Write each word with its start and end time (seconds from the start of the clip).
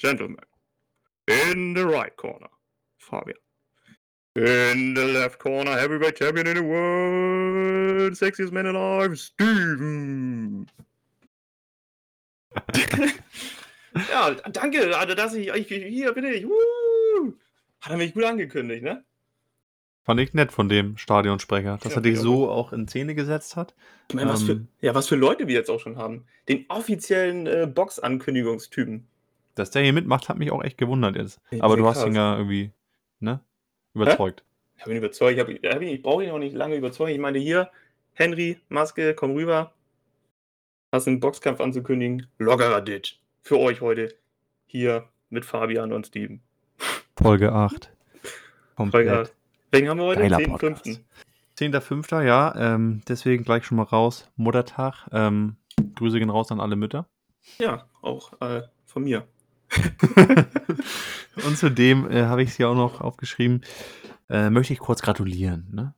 Gentlemen, 0.00 0.44
in 1.26 1.74
the 1.74 1.86
right 1.86 2.16
corner, 2.16 2.48
Fabian. 2.96 3.36
In 4.34 4.94
the 4.94 5.04
left 5.04 5.38
corner, 5.38 5.78
heavyweight 5.78 6.16
champion 6.16 6.46
in 6.46 6.56
the 6.56 6.62
world, 6.62 8.14
sexiest 8.14 8.50
man 8.50 8.64
alive, 8.64 9.18
Steven. 9.18 10.66
ja, 14.10 14.30
danke, 14.50 14.96
also 14.96 15.14
dass 15.14 15.34
ich, 15.34 15.48
ich 15.48 15.68
hier 15.68 16.12
bin 16.12 16.24
ich. 16.24 16.46
Woo! 16.46 17.34
Hat 17.82 17.92
er 17.92 17.98
mich 17.98 18.14
gut 18.14 18.24
angekündigt, 18.24 18.82
ne? 18.82 19.04
Fand 20.02 20.18
ich 20.20 20.32
nett 20.32 20.50
von 20.50 20.70
dem 20.70 20.96
Stadionsprecher, 20.96 21.78
dass 21.82 21.92
ja, 21.92 21.98
er 21.98 22.02
dich 22.02 22.18
so 22.18 22.48
auch 22.48 22.72
in 22.72 22.88
Szene 22.88 23.14
gesetzt 23.14 23.54
hat. 23.54 23.74
Ich 24.08 24.14
meine, 24.14 24.30
was, 24.30 24.44
für, 24.44 24.52
ähm, 24.52 24.68
ja, 24.80 24.94
was 24.94 25.08
für 25.08 25.16
Leute 25.16 25.46
wir 25.46 25.54
jetzt 25.54 25.68
auch 25.68 25.80
schon 25.80 25.98
haben. 25.98 26.24
Den 26.48 26.64
offiziellen 26.70 27.46
äh, 27.46 27.70
Box-Ankündigungstypen. 27.72 29.06
Dass 29.54 29.70
der 29.70 29.82
hier 29.82 29.92
mitmacht, 29.92 30.28
hat 30.28 30.38
mich 30.38 30.50
auch 30.50 30.62
echt 30.62 30.78
gewundert 30.78 31.16
jetzt. 31.16 31.40
Aber 31.60 31.76
du 31.76 31.82
krass. 31.82 31.98
hast 31.98 32.06
ihn 32.06 32.14
ja 32.14 32.36
irgendwie, 32.36 32.72
ne? 33.18 33.40
Überzeugt. 33.94 34.40
Hä? 34.40 34.46
Ich 34.76 34.82
habe 34.82 34.92
ihn 34.92 34.98
überzeugt. 34.98 35.34
Ich, 35.34 35.40
hab, 35.40 35.82
ich 35.82 36.02
brauche 36.02 36.24
ihn 36.24 36.30
auch 36.30 36.38
nicht 36.38 36.54
lange 36.54 36.76
überzeugen. 36.76 37.12
Ich 37.12 37.20
meine, 37.20 37.38
hier, 37.38 37.70
Henry, 38.12 38.58
Maske, 38.68 39.14
komm 39.14 39.32
rüber. 39.32 39.74
Hast 40.92 41.06
einen 41.06 41.20
Boxkampf 41.20 41.60
anzukündigen. 41.60 42.26
Lockerer 42.38 42.80
Ditch. 42.80 43.20
Für 43.42 43.58
euch 43.58 43.80
heute. 43.80 44.14
Hier 44.66 45.08
mit 45.28 45.44
Fabian 45.44 45.92
und 45.92 46.06
Steven. 46.06 46.40
Folge 47.20 47.52
8. 47.52 47.90
Komplett. 48.76 49.06
Folge 49.06 49.20
8. 49.22 49.34
Welchen 49.70 49.88
haben 49.88 49.98
wir 49.98 50.06
heute? 50.06 50.22
10.5. 50.22 51.00
10.5. 51.58 52.22
Ja, 52.22 52.54
ähm, 52.56 53.02
deswegen 53.06 53.44
gleich 53.44 53.64
schon 53.64 53.76
mal 53.76 53.84
raus. 53.84 54.30
Muttertag. 54.36 55.08
Ähm, 55.12 55.56
Grüße 55.94 56.18
gehen 56.18 56.30
raus 56.30 56.50
an 56.50 56.60
alle 56.60 56.76
Mütter. 56.76 57.06
Ja, 57.58 57.86
auch 58.02 58.40
äh, 58.40 58.62
von 58.86 59.04
mir. 59.04 59.26
und 61.46 61.56
zudem 61.56 62.10
äh, 62.10 62.24
habe 62.24 62.42
ich 62.42 62.50
es 62.50 62.56
hier 62.56 62.68
auch 62.68 62.74
noch 62.74 63.00
aufgeschrieben, 63.00 63.62
äh, 64.28 64.50
möchte 64.50 64.72
ich 64.72 64.78
kurz 64.78 65.02
gratulieren. 65.02 65.68
Ne? 65.72 65.94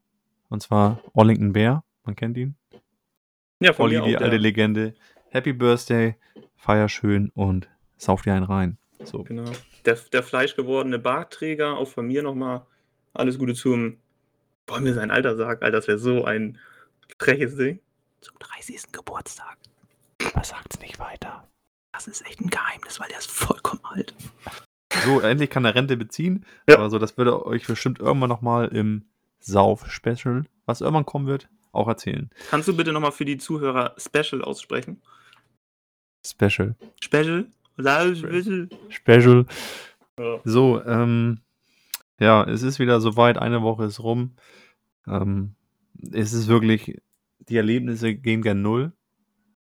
Und 0.49 0.63
zwar 0.63 1.01
Orlington 1.15 1.53
Bear, 1.53 1.85
man 2.05 2.17
kennt 2.17 2.37
ihn. 2.37 2.57
Ja, 3.61 3.73
von 3.73 3.87
Olli, 3.87 3.97
mir 3.97 4.03
auch, 4.03 4.07
die 4.09 4.17
alte 4.19 4.37
ja. 4.37 4.43
Legende. 4.43 4.95
Happy 5.31 5.53
Birthday, 5.53 6.17
feier 6.57 6.89
schön 6.89 7.31
und 7.35 7.69
sauf 7.97 8.23
dir 8.23 8.35
einen 8.35 8.45
rein. 8.45 8.79
So. 9.05 9.23
Genau. 9.25 9.51
Der, 9.85 9.97
der 10.13 10.23
fleischgewordene 10.23 10.99
Bartträger, 10.99 11.77
auch 11.77 11.89
von 11.89 12.07
mir 12.07 12.23
nochmal 12.23 12.67
alles 13.15 13.39
Gute 13.39 13.55
zum. 13.55 13.99
Wollen 14.67 14.85
wir 14.85 14.95
sein 14.95 15.11
Alter 15.11 15.37
sagen? 15.37 15.63
Alter, 15.63 15.79
das 15.79 15.89
wäre 15.89 15.99
so 15.99 16.25
ein 16.25 16.59
freches 17.19 17.57
Ding. 17.57 17.81
Zum 18.21 18.39
30. 18.39 18.93
Geburtstag. 18.93 19.57
Aber 20.35 20.45
sagt's 20.45 20.79
nicht 20.81 20.99
weiter. 20.99 21.49
Das 21.93 22.07
ist 22.07 22.27
echt 22.27 22.41
ein 22.41 22.51
Geheimnis, 22.51 22.99
weil 23.01 23.09
der 23.09 23.19
ist 23.19 23.31
vollkommen 23.31 23.83
alt. 23.85 24.15
So, 25.05 25.21
endlich 25.21 25.51
kann 25.51 25.65
er 25.65 25.75
Rente 25.75 25.97
beziehen. 25.97 26.45
Ja. 26.69 26.79
Also, 26.79 26.99
das 26.99 27.17
würde 27.17 27.47
euch 27.47 27.67
bestimmt 27.67 28.01
irgendwann 28.01 28.29
nochmal 28.29 28.69
im 28.69 29.05
Sauf-Special, 29.41 30.45
was 30.67 30.81
irgendwann 30.81 31.07
kommen 31.07 31.27
wird, 31.27 31.49
auch 31.73 31.89
erzählen. 31.89 32.31
Kannst 32.51 32.69
du 32.69 32.77
bitte 32.77 32.93
nochmal 32.93 33.13
für 33.13 33.25
die 33.25 33.39
Zuhörer 33.39 33.95
Special 33.99 34.43
aussprechen? 34.43 35.03
Special. 36.25 36.77
Special? 37.01 37.47
Special. 37.79 38.69
Special. 38.91 39.47
Ja. 40.19 40.41
So, 40.45 40.83
ähm, 40.85 41.41
ja, 42.21 42.45
es 42.45 42.63
ist 42.63 42.79
wieder 42.79 43.01
soweit, 43.01 43.39
eine 43.39 43.63
Woche 43.63 43.85
ist 43.85 44.01
rum. 44.01 44.37
Ähm, 45.07 45.55
es 46.13 46.33
ist 46.33 46.49
wirklich, 46.49 47.01
die 47.41 47.57
Erlebnisse 47.57 48.15
gehen 48.15 48.43
gern 48.43 48.63
null, 48.63 48.93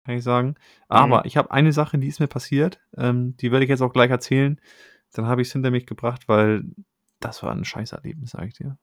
kann 0.05 0.17
ich 0.17 0.25
sagen. 0.25 0.55
Aber 0.89 1.19
mhm. 1.19 1.27
ich 1.27 1.37
habe 1.37 1.51
eine 1.51 1.73
Sache, 1.73 1.99
die 1.99 2.09
ist 2.09 2.21
mir 2.21 2.29
passiert, 2.29 2.81
ähm, 2.97 3.37
die 3.39 3.51
werde 3.53 3.65
ich 3.65 3.71
jetzt 3.71 3.83
auch 3.83 3.93
gleich 3.93 4.11
erzählen. 4.11 4.61
Dann 5.13 5.27
habe 5.27 5.43
ich 5.43 5.49
es 5.49 5.53
hinter 5.53 5.71
mich 5.71 5.87
gebracht, 5.87 6.29
weil 6.29 6.65
das 7.21 7.43
war 7.43 7.53
ein 7.53 7.65
scheiß 7.65 7.93
Erlebnis, 7.93 8.31
sag 8.31 8.47
ich 8.47 8.55
dir. 8.55 8.79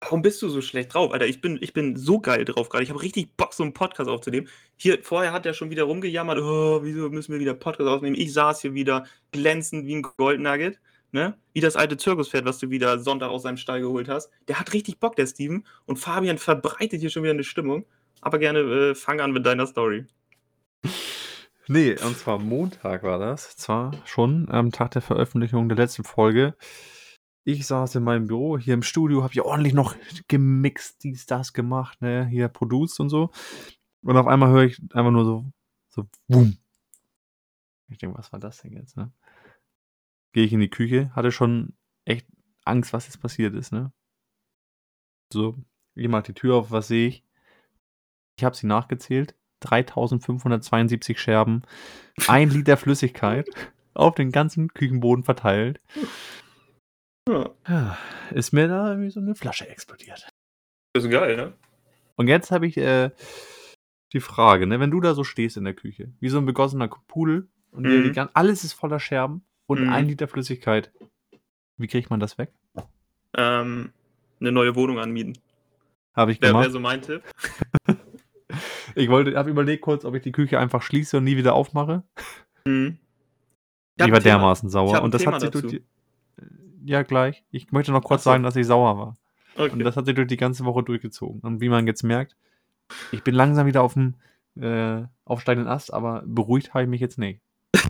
Warum 0.00 0.22
bist 0.22 0.42
du 0.42 0.48
so 0.48 0.60
schlecht 0.60 0.94
drauf, 0.94 1.12
Alter? 1.12 1.26
Ich 1.26 1.40
bin, 1.40 1.58
ich 1.60 1.72
bin 1.72 1.96
so 1.96 2.20
geil 2.20 2.44
drauf 2.44 2.68
gerade. 2.68 2.82
Ich 2.84 2.90
habe 2.90 3.02
richtig 3.02 3.36
Bock, 3.36 3.54
so 3.54 3.62
einen 3.62 3.72
Podcast 3.72 4.10
aufzunehmen. 4.10 4.48
Hier, 4.76 4.98
vorher 5.02 5.32
hat 5.32 5.46
er 5.46 5.54
schon 5.54 5.70
wieder 5.70 5.84
rumgejammert, 5.84 6.38
oh, 6.38 6.80
wieso 6.82 7.08
müssen 7.08 7.32
wir 7.32 7.40
wieder 7.40 7.54
Podcast 7.54 7.88
aufnehmen? 7.88 8.16
Ich 8.16 8.32
saß 8.32 8.60
hier 8.60 8.74
wieder 8.74 9.06
glänzend 9.30 9.86
wie 9.86 9.94
ein 9.94 10.02
Goldnugget 10.02 10.80
ne? 11.12 11.36
Wie 11.52 11.60
das 11.60 11.76
alte 11.76 11.96
Zirkuspferd, 11.96 12.44
was 12.44 12.58
du 12.58 12.70
wieder 12.70 12.98
Sonntag 12.98 13.30
aus 13.30 13.42
seinem 13.42 13.58
Stall 13.58 13.80
geholt 13.80 14.08
hast. 14.08 14.30
Der 14.48 14.58
hat 14.58 14.72
richtig 14.72 14.98
Bock, 14.98 15.14
der 15.16 15.26
Steven. 15.26 15.64
Und 15.86 15.98
Fabian 15.98 16.38
verbreitet 16.38 17.00
hier 17.00 17.10
schon 17.10 17.22
wieder 17.22 17.34
eine 17.34 17.44
Stimmung. 17.44 17.84
Aber 18.22 18.38
gerne 18.38 18.60
äh, 18.60 18.94
fang 18.94 19.20
an 19.20 19.32
mit 19.32 19.44
deiner 19.44 19.66
Story. 19.66 20.06
Nee, 21.68 21.92
und 21.92 22.18
zwar 22.18 22.40
Montag 22.40 23.04
war 23.04 23.20
das. 23.20 23.56
Zwar 23.56 23.92
schon 24.04 24.50
am 24.50 24.72
Tag 24.72 24.90
der 24.90 25.00
Veröffentlichung 25.00 25.68
der 25.68 25.78
letzten 25.78 26.02
Folge. 26.02 26.56
Ich 27.44 27.68
saß 27.68 27.94
in 27.94 28.02
meinem 28.02 28.26
Büro, 28.26 28.58
hier 28.58 28.74
im 28.74 28.82
Studio, 28.82 29.22
habe 29.22 29.32
ja 29.34 29.44
ordentlich 29.44 29.72
noch 29.72 29.94
gemixt, 30.26 31.04
dies, 31.04 31.24
das 31.24 31.52
gemacht, 31.52 32.02
ne, 32.02 32.26
hier 32.26 32.48
produced 32.48 32.98
und 32.98 33.10
so. 33.10 33.30
Und 34.02 34.16
auf 34.16 34.26
einmal 34.26 34.50
höre 34.50 34.64
ich 34.64 34.80
einfach 34.92 35.12
nur 35.12 35.24
so, 35.24 35.44
so, 35.88 36.08
boom. 36.26 36.58
Ich 37.88 37.98
denke, 37.98 38.18
was 38.18 38.32
war 38.32 38.40
das 38.40 38.60
denn 38.60 38.72
jetzt, 38.72 38.96
ne? 38.96 39.12
gehe 40.32 40.44
ich 40.44 40.52
in 40.52 40.60
die 40.60 40.70
Küche, 40.70 41.14
hatte 41.14 41.30
schon 41.30 41.74
echt 42.04 42.26
Angst, 42.64 42.92
was 42.92 43.06
jetzt 43.06 43.20
passiert 43.20 43.54
ist, 43.54 43.72
ne? 43.72 43.92
So, 45.32 45.56
ich 45.94 46.08
mache 46.08 46.24
die 46.24 46.34
Tür 46.34 46.56
auf, 46.56 46.70
was 46.70 46.88
sehe 46.88 47.08
ich? 47.08 47.24
Ich 48.36 48.44
habe 48.44 48.56
sie 48.56 48.66
nachgezählt. 48.66 49.34
3572 49.62 51.20
Scherben, 51.20 51.62
ein 52.26 52.50
Liter 52.50 52.76
Flüssigkeit 52.76 53.48
auf 53.94 54.14
den 54.14 54.32
ganzen 54.32 54.68
Küchenboden 54.68 55.24
verteilt. 55.24 55.80
Ja. 57.28 57.96
Ist 58.32 58.52
mir 58.52 58.68
da 58.68 58.90
irgendwie 58.90 59.10
so 59.10 59.20
eine 59.20 59.34
Flasche 59.34 59.68
explodiert. 59.68 60.28
Das 60.92 61.04
ist 61.04 61.10
geil, 61.10 61.36
ne? 61.36 61.52
Und 62.16 62.28
jetzt 62.28 62.50
habe 62.50 62.66
ich 62.66 62.76
äh, 62.76 63.10
die 64.12 64.20
Frage, 64.20 64.66
ne, 64.66 64.80
wenn 64.80 64.90
du 64.90 65.00
da 65.00 65.14
so 65.14 65.24
stehst 65.24 65.56
in 65.56 65.64
der 65.64 65.74
Küche, 65.74 66.12
wie 66.20 66.28
so 66.28 66.38
ein 66.38 66.46
begossener 66.46 66.88
Pudel 66.88 67.48
und 67.70 67.84
mhm. 67.84 68.12
die, 68.12 68.20
alles 68.34 68.64
ist 68.64 68.74
voller 68.74 69.00
Scherben 69.00 69.44
und 69.66 69.84
mhm. 69.84 69.92
ein 69.92 70.08
Liter 70.08 70.28
Flüssigkeit. 70.28 70.92
Wie 71.78 71.86
kriegt 71.86 72.10
man 72.10 72.20
das 72.20 72.36
weg? 72.38 72.52
Ähm, 73.34 73.92
eine 74.40 74.52
neue 74.52 74.74
Wohnung 74.74 74.98
anmieten. 74.98 75.38
Habe 76.14 76.32
ich 76.32 76.40
gemacht. 76.40 76.64
Wäre 76.64 76.72
so 76.72 76.80
mein 76.80 77.00
Tipp. 77.00 77.22
ich 78.94 79.08
wollte, 79.08 79.36
habe 79.36 79.50
überlegt 79.50 79.82
kurz, 79.82 80.04
ob 80.04 80.14
ich 80.14 80.22
die 80.22 80.32
Küche 80.32 80.58
einfach 80.58 80.82
schließe 80.82 81.18
und 81.18 81.24
nie 81.24 81.36
wieder 81.36 81.54
aufmache. 81.54 82.02
Mhm. 82.64 82.98
Ich, 83.96 84.06
ich 84.06 84.12
war 84.12 84.20
dermaßen 84.20 84.70
sauer. 84.70 85.02
Und 85.02 85.14
das 85.14 85.22
Thema 85.22 85.34
hat 85.34 85.40
sich 85.42 85.50
dazu. 85.50 85.68
durch 85.68 85.82
die. 85.82 85.84
Ja, 86.84 87.02
gleich. 87.02 87.44
Ich 87.50 87.70
möchte 87.70 87.92
noch 87.92 88.02
kurz 88.02 88.24
so. 88.24 88.30
sagen, 88.30 88.42
dass 88.42 88.56
ich 88.56 88.66
sauer 88.66 88.98
war. 88.98 89.16
Okay. 89.54 89.70
Und 89.70 89.80
das 89.80 89.96
hat 89.96 90.06
sich 90.06 90.14
durch 90.14 90.28
die 90.28 90.36
ganze 90.36 90.64
Woche 90.64 90.82
durchgezogen. 90.82 91.40
Und 91.40 91.60
wie 91.60 91.68
man 91.68 91.86
jetzt 91.86 92.02
merkt, 92.02 92.36
ich 93.12 93.22
bin 93.22 93.34
langsam 93.34 93.66
wieder 93.66 93.82
auf 93.82 93.94
dem 93.94 94.14
äh, 94.60 95.04
aufsteigenden 95.24 95.70
Ast, 95.70 95.92
aber 95.92 96.22
beruhigt 96.26 96.74
habe 96.74 96.84
ich 96.84 96.90
mich 96.90 97.00
jetzt 97.00 97.18
nicht. 97.18 97.40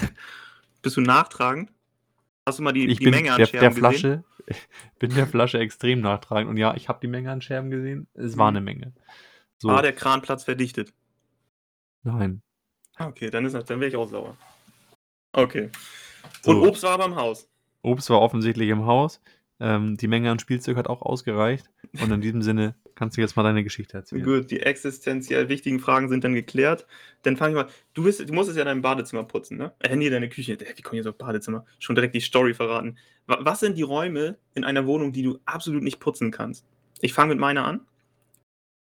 Bist 0.83 0.97
du 0.97 1.01
nachtragend? 1.01 1.71
Hast 2.47 2.59
du 2.59 2.63
mal 2.65 2.73
die, 2.73 2.87
ich 2.87 2.99
die 2.99 3.05
bin 3.05 3.15
Menge 3.15 3.33
an 3.33 3.39
der, 3.39 3.47
Scherben 3.47 3.61
der 3.61 3.73
Flasche, 3.73 4.25
gesehen? 4.47 4.63
bin 4.99 5.15
der 5.15 5.27
Flasche 5.27 5.59
extrem 5.59 6.01
nachtragend. 6.01 6.51
Und 6.51 6.57
ja, 6.57 6.75
ich 6.75 6.89
habe 6.89 6.99
die 7.01 7.07
Menge 7.07 7.31
an 7.31 7.41
Scherben 7.41 7.71
gesehen. 7.71 8.09
Es 8.15 8.37
war 8.37 8.51
mhm. 8.51 8.57
eine 8.57 8.65
Menge. 8.65 8.93
So. 9.63 9.69
War 9.69 9.83
der 9.83 9.93
Kranplatz 9.93 10.43
verdichtet? 10.43 10.93
Nein. 12.03 12.43
Ah, 12.97 13.07
okay, 13.07 13.31
dann, 13.31 13.45
dann 13.45 13.81
wäre 13.81 13.87
ich 13.87 13.95
auch 13.95 14.09
sauer. 14.09 14.37
Okay. 15.31 15.71
Und 16.45 16.57
so. 16.57 16.63
Obst 16.65 16.83
war 16.83 16.91
aber 16.95 17.05
im 17.05 17.15
Haus. 17.15 17.49
Obst 17.83 18.11
war 18.11 18.21
offensichtlich 18.21 18.71
im 18.71 18.87
Haus. 18.87 19.21
Ähm, 19.61 19.97
die 19.97 20.09
Menge 20.09 20.33
an 20.33 20.41
Spielzeug 20.41 20.77
hat 20.77 20.89
auch 20.89 21.03
ausgereicht. 21.03 21.71
Und 22.01 22.11
in 22.11 22.21
diesem 22.21 22.43
Sinne 22.43 22.75
kannst 22.97 23.17
du 23.17 23.21
jetzt 23.21 23.37
mal 23.37 23.45
deine 23.45 23.63
Geschichte 23.63 23.99
erzählen. 23.99 24.25
Gut, 24.25 24.51
die 24.51 24.59
existenziell 24.59 25.49
wichtigen 25.49 25.79
Fragen 25.79 26.09
sind 26.09 26.25
dann 26.25 26.35
geklärt. 26.35 26.89
Dann 27.23 27.37
fange 27.37 27.53
ich 27.57 27.65
mal. 27.65 27.73
Du, 27.95 28.03
bist, 28.03 28.19
du 28.19 28.33
musstest 28.33 28.59
ja 28.59 28.65
dein 28.65 28.83
Badezimmer 28.83 29.23
putzen, 29.23 29.59
ne? 29.59 29.73
Äh, 29.79 29.95
nee, 29.95 30.11
deine 30.11 30.29
Küche. 30.29 30.59
Wie 30.59 30.83
komme 30.83 30.99
ich 30.99 31.05
jetzt 31.05 31.07
auf 31.07 31.19
Badezimmer? 31.19 31.67
Schon 31.79 31.95
direkt 31.95 32.17
die 32.17 32.21
Story 32.21 32.53
verraten. 32.53 32.99
Was 33.29 33.61
sind 33.61 33.79
die 33.79 33.83
Räume 33.83 34.39
in 34.55 34.65
einer 34.65 34.89
Wohnung, 34.89 35.13
die 35.13 35.23
du 35.23 35.39
absolut 35.45 35.85
nicht 35.85 36.01
putzen 36.01 36.33
kannst? 36.33 36.67
Ich 37.01 37.13
fange 37.13 37.29
mit 37.29 37.39
meiner 37.39 37.65
an. 37.65 37.87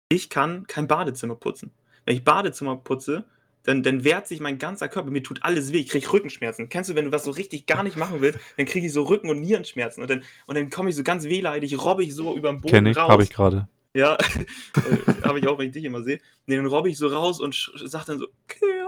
Ich 0.10 0.30
kann 0.30 0.68
kein 0.68 0.88
Badezimmer 0.88 1.36
putzen. 1.36 1.72
Wenn 2.06 2.16
ich 2.16 2.24
Badezimmer 2.24 2.78
putze, 2.78 3.26
dann, 3.64 3.82
dann 3.82 4.04
wehrt 4.04 4.28
sich 4.28 4.40
mein 4.40 4.60
ganzer 4.60 4.88
Körper, 4.88 5.10
mir 5.10 5.24
tut 5.24 5.42
alles 5.42 5.74
weh, 5.74 5.80
ich 5.80 5.90
kriege 5.90 6.14
Rückenschmerzen. 6.14 6.70
Kennst 6.70 6.92
du, 6.92 6.96
wenn 6.96 7.06
du 7.06 7.12
was 7.12 7.24
so 7.24 7.32
richtig 7.32 7.66
gar 7.66 7.82
nicht 7.82 7.98
machen 7.98 8.22
willst, 8.22 8.40
dann 8.58 8.68
kriege 8.68 8.86
ich 8.86 8.94
so 8.94 9.04
Rücken- 9.04 9.30
und 9.30 9.42
Nierenschmerzen 9.42 10.02
und 10.02 10.10
dann, 10.10 10.24
und 10.46 10.56
dann 10.56 10.70
komme 10.70 10.92
ich 10.92 10.96
so 10.96 11.04
ganz 11.04 11.24
wehleidig, 11.26 11.84
robbe 11.84 12.04
ich 12.04 12.14
so 12.14 12.36
über 12.36 12.52
den 12.52 12.62
Boden 12.62 12.72
Kenn 12.72 12.86
ich, 12.86 12.98
raus. 12.98 13.10
habe 13.10 13.24
ich 13.24 13.32
gerade. 13.32 13.68
Ja, 13.96 14.16
äh, 14.76 15.24
habe 15.24 15.40
ich 15.40 15.48
auch, 15.48 15.58
wenn 15.58 15.68
ich 15.68 15.74
dich 15.74 15.86
immer 15.86 16.04
sehe. 16.04 16.20
Nee, 16.46 16.58
dann 16.58 16.68
robbe 16.68 16.90
ich 16.90 16.98
so 16.98 17.08
raus 17.08 17.40
und 17.40 17.56
sage 17.86 18.06
dann 18.06 18.20
so, 18.20 18.28
Kea, 18.48 18.85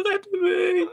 rette 0.00 0.30
mich, 0.40 0.88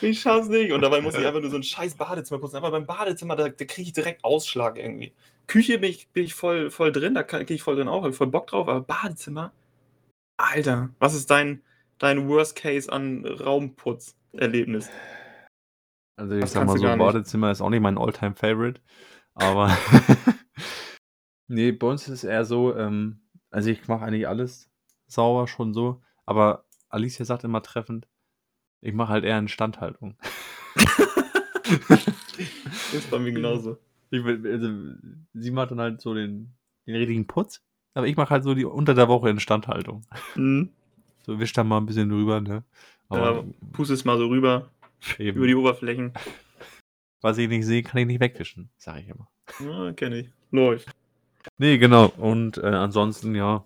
ich 0.00 0.20
schaff's 0.20 0.48
nicht. 0.48 0.72
Und 0.72 0.80
dabei 0.82 1.00
muss 1.00 1.14
ich 1.14 1.26
einfach 1.26 1.40
nur 1.40 1.50
so 1.50 1.56
ein 1.56 1.62
scheiß 1.62 1.94
Badezimmer 1.94 2.40
putzen. 2.40 2.56
Aber 2.56 2.70
beim 2.70 2.86
Badezimmer, 2.86 3.36
da, 3.36 3.48
da 3.48 3.64
kriege 3.64 3.88
ich 3.88 3.92
direkt 3.92 4.24
Ausschlag 4.24 4.78
irgendwie. 4.78 5.12
Küche 5.46 5.78
bin 5.78 5.90
ich, 5.90 6.08
bin 6.08 6.24
ich 6.24 6.34
voll, 6.34 6.70
voll 6.70 6.92
drin, 6.92 7.14
da 7.14 7.22
gehe 7.22 7.54
ich 7.54 7.62
voll 7.62 7.76
drin 7.76 7.88
auch, 7.88 8.02
habe 8.02 8.10
ich 8.10 8.16
voll 8.16 8.28
Bock 8.28 8.46
drauf, 8.46 8.68
aber 8.68 8.80
Badezimmer, 8.80 9.52
Alter, 10.38 10.90
was 10.98 11.14
ist 11.14 11.30
dein, 11.30 11.62
dein 11.98 12.28
Worst 12.28 12.56
Case 12.56 12.90
an 12.90 13.24
Raumputz? 13.26 14.16
Erlebnis? 14.32 14.90
Also, 16.16 16.34
ich 16.34 16.40
Das 16.40 16.52
sag 16.52 16.66
mal 16.66 16.78
so. 16.78 16.84
Badezimmer 16.84 17.50
ist 17.50 17.60
auch 17.60 17.70
nicht 17.70 17.82
mein 17.82 17.98
All-Time 17.98 18.34
Favorite, 18.34 18.80
aber 19.34 19.76
ne, 21.48 21.72
bei 21.72 21.86
uns 21.86 22.02
ist 22.08 22.14
es 22.14 22.24
eher 22.24 22.44
so, 22.44 22.74
ähm 22.76 23.18
also, 23.50 23.68
ich 23.68 23.86
mache 23.86 24.06
eigentlich 24.06 24.26
alles 24.26 24.70
sauber 25.06 25.46
schon 25.46 25.74
so, 25.74 26.00
aber 26.24 26.64
Alicia 26.88 27.26
sagt 27.26 27.44
immer 27.44 27.62
treffend, 27.62 28.08
ich 28.82 28.92
mache 28.92 29.12
halt 29.12 29.24
eher 29.24 29.38
Instandhaltung. 29.38 30.16
Ist 32.92 33.10
bei 33.10 33.18
mir 33.18 33.32
genauso. 33.32 33.78
Ich 34.10 34.22
also, 34.24 34.68
sie 35.32 35.50
macht 35.50 35.70
dann 35.70 35.80
halt 35.80 36.00
so 36.02 36.14
den 36.14 36.52
den 36.86 36.96
richtigen 36.96 37.26
Putz, 37.26 37.62
aber 37.94 38.06
ich 38.08 38.16
mache 38.16 38.30
halt 38.30 38.44
so 38.44 38.54
die 38.54 38.64
unter 38.64 38.94
der 38.94 39.08
Woche 39.08 39.30
Instandhaltung. 39.30 40.02
Mhm. 40.34 40.70
So 41.24 41.38
wische 41.38 41.54
da 41.54 41.64
mal 41.64 41.78
'n 41.78 41.86
bisschen 41.86 42.10
drüber, 42.10 42.40
ne? 42.40 42.64
Aber 43.08 43.36
Ja, 43.36 43.44
pustest 43.72 44.04
mal 44.04 44.18
so 44.18 44.26
rüber 44.26 44.70
über 45.18 45.46
die 45.46 45.52
eben. 45.52 45.54
Oberflächen. 45.54 46.12
Was 47.22 47.38
ich 47.38 47.48
nicht 47.48 47.64
sehe, 47.64 47.82
kann 47.84 48.00
ich 48.00 48.06
nicht 48.06 48.20
wegwischen, 48.20 48.68
sage 48.76 49.00
ich 49.02 49.08
immer. 49.08 49.28
Ja, 49.60 49.92
kenne 49.92 50.18
ich. 50.18 50.30
Läuft. 50.50 50.90
Ne, 51.58 51.78
genau. 51.78 52.06
Und, 52.08 52.58
äh, 52.58 52.66
ansonsten, 52.66 53.34
ja, 53.36 53.64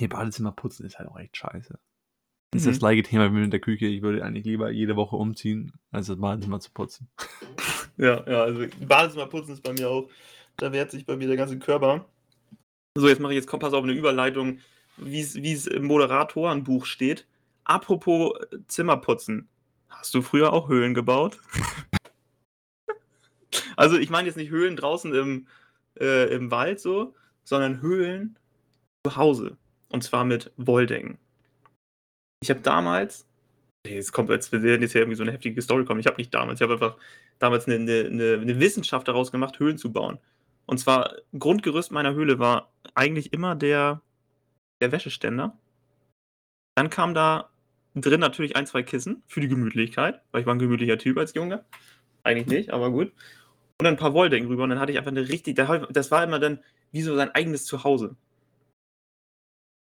ne, 0.00 0.08
Badezimmer 0.08 0.52
putzen 0.52 0.86
ist 0.86 0.98
halt 0.98 1.08
auch 1.08 1.18
echt 1.18 1.36
scheiße. 1.36 1.78
Ist 2.54 2.66
das 2.66 2.76
Mhm. 2.76 2.78
gleiche 2.80 3.02
Thema 3.02 3.30
wie 3.32 3.38
mit 3.38 3.52
der 3.52 3.60
Küche. 3.60 3.86
Ich 3.86 4.00
würde 4.02 4.24
eigentlich 4.24 4.44
lieber 4.46 4.70
jede 4.70 4.96
Woche 4.96 5.16
umziehen, 5.16 5.72
als 5.90 6.06
das 6.06 6.18
Badezimmer 6.18 6.60
zu 6.60 6.70
putzen. 6.72 7.08
Ja, 8.00 8.22
ja, 8.30 8.42
also 8.44 8.64
Badezimmer 8.86 9.26
putzen 9.26 9.54
ist 9.54 9.62
bei 9.64 9.72
mir 9.72 9.90
auch 9.90 10.08
da 10.56 10.72
wehrt 10.72 10.92
sich 10.92 11.04
bei 11.04 11.16
mir 11.16 11.26
der 11.26 11.36
ganze 11.36 11.58
Körper. 11.58 12.04
So, 12.96 13.08
jetzt 13.08 13.20
mache 13.20 13.32
ich 13.32 13.36
jetzt 13.38 13.48
komm, 13.48 13.58
pass 13.58 13.72
auf, 13.72 13.84
'ne 13.84 13.92
Überleitung, 13.92 14.60
wie's 14.96 15.34
wie's 15.34 15.66
im 15.66 15.84
Moderatorenbuch 15.86 16.86
steht. 16.86 17.26
Apropos 17.64 18.32
äh, 18.52 18.58
Zimmerputzen. 18.68 19.48
Hast 19.88 20.14
du 20.14 20.22
früher 20.22 20.52
auch 20.52 20.68
Höhlen 20.68 20.94
gebaut? 20.94 21.38
Also, 23.76 23.96
ich 23.96 24.10
meine 24.10 24.26
jetzt 24.26 24.36
nicht 24.36 24.50
Höhlen 24.50 24.76
draußen 24.76 25.14
im 25.14 25.46
äh, 26.00 26.32
im 26.34 26.50
Wald 26.50 26.80
so, 26.80 27.14
sondern 27.44 27.80
Höhlen 27.80 28.36
zu 29.06 29.16
Hause. 29.16 29.56
Und 29.88 30.02
zwar 30.04 30.24
mit 30.24 30.52
Wolldecken. 30.56 31.18
Ich 32.42 32.50
habe 32.50 32.60
damals 32.60 33.26
jetzt 33.86 34.12
kommt 34.12 34.30
jetzt 34.30 34.52
wir 34.52 34.62
werden 34.62 34.82
jetzt 34.82 34.92
hier 34.92 35.02
irgendwie 35.02 35.16
so 35.16 35.24
'ne 35.24 35.32
heftige 35.32 35.62
Story 35.62 35.84
kommen. 35.84 36.00
Ich 36.00 36.06
habe 36.06 36.16
nicht 36.18 36.34
damals 36.34 36.60
ich 36.60 36.64
habe 36.64 36.74
einfach 36.74 36.96
damals 37.40 37.66
'ne 37.68 37.78
'ne 37.80 38.10
'ne 38.10 38.38
'ne 38.38 38.60
Wissenschaft 38.60 39.08
daraus 39.08 39.32
gemacht, 39.32 39.58
Höhlen 39.60 39.78
zu 39.78 39.92
bauen. 39.92 40.18
Und 40.66 40.78
zwar 40.78 41.16
Grundgerüst 41.38 41.92
meiner 41.92 42.14
Höhle 42.14 42.38
war 42.40 42.72
eigentlich 42.94 43.32
immer 43.34 43.56
der 43.56 44.02
der 44.80 44.92
Wäscheständer. 44.92 45.58
Dann 46.78 46.90
kam 46.90 47.12
da 47.14 47.48
drin 47.96 48.20
natürlich 48.20 48.54
1, 48.56 48.64
2 48.66 48.82
Kissen 48.84 49.22
für 49.26 49.40
die 49.40 49.48
Gemütlichkeit, 49.48 50.20
weil 50.30 50.42
ich 50.42 50.46
war 50.46 50.54
'n 50.54 50.58
gemütlicher 50.60 50.98
Typ 50.98 51.18
als 51.18 51.34
Junge. 51.34 51.64
Eigentlich 52.24 52.46
nicht, 52.48 52.70
aber 52.72 52.90
gut. 52.90 53.08
Und 53.78 53.84
dann 53.86 53.94
'n 53.94 53.98
paar 53.98 54.14
Wolldecken 54.14 54.48
rüber 54.48 54.64
und 54.64 54.70
dann 54.70 54.80
hatte 54.80 54.92
ich 54.92 54.98
einfach 54.98 55.12
'ne 55.12 55.28
richtig 55.28 55.56
das 55.56 56.10
war 56.12 56.24
immer 56.24 56.40
dann 56.40 56.60
wie 56.92 57.02
so 57.02 57.16
sein 57.16 57.30
eigenes 57.34 57.66
Zuhause. 57.66 58.16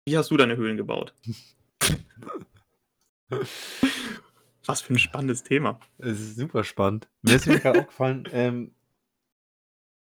Wie 0.08 0.18
hast 0.18 0.32
du 0.32 0.38
deine 0.38 0.56
Höhlen 0.58 0.78
gebaut? 0.78 1.14
Was 4.66 4.82
für 4.82 4.94
'n 4.94 5.00
spannendes 5.00 5.44
Thema. 5.44 5.80
Es 5.98 6.20
ist 6.20 6.36
super 6.38 6.64
spannend. 6.64 7.08
Mir 7.22 7.36
ist 7.36 7.46
nämlich 7.46 7.64
grad 7.64 7.78
aufgefallen, 7.78 8.28
ähm 8.32 8.72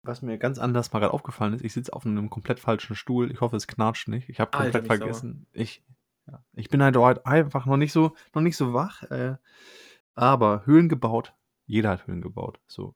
was 0.06 0.22
mir 0.22 0.38
ganz 0.38 0.60
anders 0.60 0.92
mal 0.92 1.00
grad 1.00 1.12
aufgefallen 1.12 1.54
ist, 1.54 1.64
ich 1.64 1.72
sitze 1.72 1.94
auf 1.94 2.04
'nem 2.04 2.30
komplett 2.30 2.60
falschen 2.60 2.96
Stuhl. 2.96 3.32
Ich 3.32 3.40
hoffe, 3.40 3.56
es 3.56 3.68
knatscht 3.68 4.10
nicht. 4.10 4.28
Ich 4.30 4.40
habe 4.42 4.52
Alter, 4.52 4.82
komplett 4.82 4.86
sauer. 4.86 4.98
vergessen 4.98 5.48
ich 5.54 5.82
ja, 6.28 6.44
ich 6.54 6.70
bin 6.70 6.84
halt 6.84 6.96
heute 6.98 7.26
einfach 7.26 7.66
noch 7.66 7.78
nicht 7.78 7.92
so 7.94 8.16
noch 8.34 8.42
nicht 8.42 8.58
so 8.58 8.74
wach, 8.74 9.04
äh, 9.04 9.36
aber 10.16 10.66
Höhlen 10.66 10.90
gebaut 10.90 11.34
jeder 11.66 11.92
hat 11.92 12.08
Höhlen 12.08 12.22
gebaut, 12.22 12.60
so. 12.68 12.96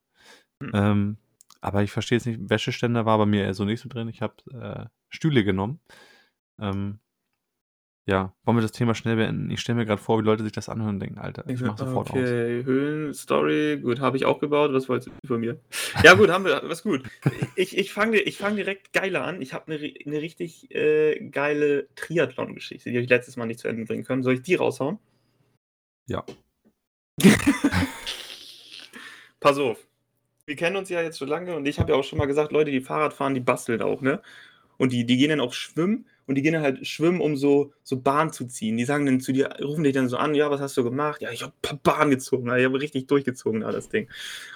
Mhm. 0.59 0.71
Ähm, 0.73 1.17
aber 1.61 1.83
ich 1.83 1.91
verstehe 1.91 2.17
jetzt 2.17 2.25
nicht 2.25 2.49
Wäscheständer 2.49 3.05
war 3.05 3.17
bei 3.17 3.25
mir 3.25 3.43
eher 3.43 3.53
so 3.53 3.65
nicht 3.65 3.81
so 3.81 3.89
drin. 3.89 4.07
Ich 4.09 4.21
habe, 4.21 4.35
äh, 4.51 4.85
Stühle 5.09 5.43
genommen. 5.43 5.79
Ähm, 6.59 6.99
ja, 8.07 8.33
wollen 8.45 8.57
wir 8.57 8.61
das 8.61 8.71
Thema 8.71 8.95
schnell 8.95 9.17
beenden? 9.17 9.51
Ich 9.51 9.59
stelle 9.59 9.77
mir 9.77 9.85
grad 9.85 9.99
vor, 9.99 10.17
wie 10.19 10.23
Leute 10.23 10.43
sich 10.43 10.53
das 10.53 10.69
anhören 10.69 10.95
und 10.95 10.99
denken: 11.01 11.19
„Alter, 11.19 11.43
ich 11.49 11.61
mache 11.61 11.77
sofort 11.77 12.09
aus.“ 12.09 12.15
Okay, 12.17 12.63
Höhlen-Story, 12.63 13.79
gut, 13.81 13.99
habe 13.99 14.15
ich 14.15 14.25
auch 14.25 14.39
gebaut. 14.39 14.71
Was 14.73 14.87
wolltest 14.87 15.11
du 15.21 15.27
von 15.27 15.41
mir? 15.41 15.59
Ja 16.03 16.13
gut, 16.13 16.29
haben 16.29 16.45
wir 16.45 16.63
ist 16.63 16.83
gut. 16.83 17.03
Ich 17.57 17.77
ich 17.77 17.91
fange 17.91 18.17
ich 18.19 18.37
fange 18.37 18.55
direkt 18.55 18.93
geiler 18.93 19.25
an. 19.25 19.41
Ich 19.41 19.53
habe 19.53 19.69
'ne 19.69 19.81
ri 19.81 19.99
'ne 20.05 20.21
richtig, 20.21 20.73
äh, 20.73 21.19
geile 21.29 21.87
Triathlon-Geschichte, 21.95 22.89
die 22.89 22.95
habe 22.95 23.03
ich 23.03 23.09
letztes 23.09 23.35
Mal 23.35 23.45
nicht 23.45 23.59
zu 23.59 23.67
Ende 23.67 23.83
bringen 23.85 24.05
können. 24.05 24.23
Soll 24.23 24.35
ich 24.35 24.41
die 24.41 24.55
raushauen? 24.55 24.99
Ja. 26.07 26.23
Pass 29.39 29.57
auf. 29.59 29.85
Wir 30.45 30.55
kennen 30.55 30.77
uns 30.77 30.89
ja 30.89 31.01
jetzt 31.01 31.19
schon 31.19 31.27
lange 31.29 31.55
und 31.55 31.67
ich 31.67 31.79
habe 31.79 31.91
ja 31.93 31.97
auch 31.99 32.03
schon 32.03 32.17
mal 32.19 32.25
gesagt, 32.27 32.51
Leute, 32.53 32.71
die 32.71 32.81
Fahrrad 32.81 33.13
fahren, 33.13 33.33
die 33.35 33.41
basteln 33.41 33.81
auch, 33.81 34.01
ne? 34.01 34.21
Und 34.77 34.91
die 34.93 35.05
die 35.05 35.17
gehen 35.17 35.29
dann 35.29 35.39
auch 35.41 35.53
schwimmen 35.53 36.05
und 36.27 36.35
die 36.35 36.41
gehen 36.41 36.53
dann 36.53 36.61
halt 36.63 36.85
schwimmen, 36.87 37.21
um 37.21 37.35
so 37.37 37.73
so 37.83 37.99
Bahn 37.99 38.31
zu 38.33 38.45
ziehen. 38.47 38.77
Die 38.77 38.85
sagen 38.85 39.05
dann 39.05 39.19
zu 39.21 39.31
dir 39.33 39.49
rufen 39.61 39.83
dich 39.83 39.93
dann 39.93 40.09
so 40.09 40.17
an: 40.17 40.35
„Ja, 40.35 40.49
was 40.51 40.61
hast 40.61 40.77
du 40.77 40.83
gemacht?“ 40.83 41.21
„Ja, 41.21 41.31
ich 41.31 41.43
habe 41.43 41.53
Bahn 41.83 42.09
gezogen. 42.11 42.47
Ich 42.57 42.65
habe 42.65 42.79
richtig 42.81 43.07
durchgezogen 43.07 43.61
da 43.61 43.71
das 43.71 43.89
Ding.“ 43.89 44.09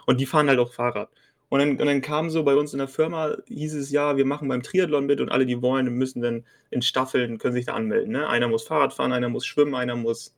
Und 0.05 0.19
die 0.21 0.25
fahren 0.25 0.49
halt 0.49 0.59
auch 0.59 0.73
Fahrrad. 0.73 1.09
Und 1.49 1.59
dann 1.59 1.71
und 1.71 1.85
dann 1.85 2.01
kam 2.01 2.29
so 2.29 2.43
bei 2.43 2.55
uns 2.55 2.73
in 2.73 2.79
der 2.79 2.87
Firma 2.87 3.35
hieß 3.47 3.75
es: 3.75 3.91
„Ja, 3.91 4.17
wir 4.17 4.25
machen 4.25 4.47
beim 4.47 4.63
Triathlon 4.63 5.05
mit 5.05 5.21
und 5.21 5.29
alle, 5.31 5.45
die 5.45 5.61
wollen, 5.61 5.87
müssen 5.95 6.21
dann 6.21 6.45
in 6.71 6.81
Staffeln 6.81 7.37
können 7.39 7.53
sich 7.55 7.65
da 7.65 7.73
anmelden“, 7.75 8.11
ne? 8.13 8.27
Einer 8.29 8.47
muss 8.47 8.63
Fahrrad 8.67 8.93
fahren, 8.93 9.11
einer 9.13 9.29
muss 9.29 9.45
schwimmen, 9.45 9.75
einer 9.75 9.95
muss 9.95 10.33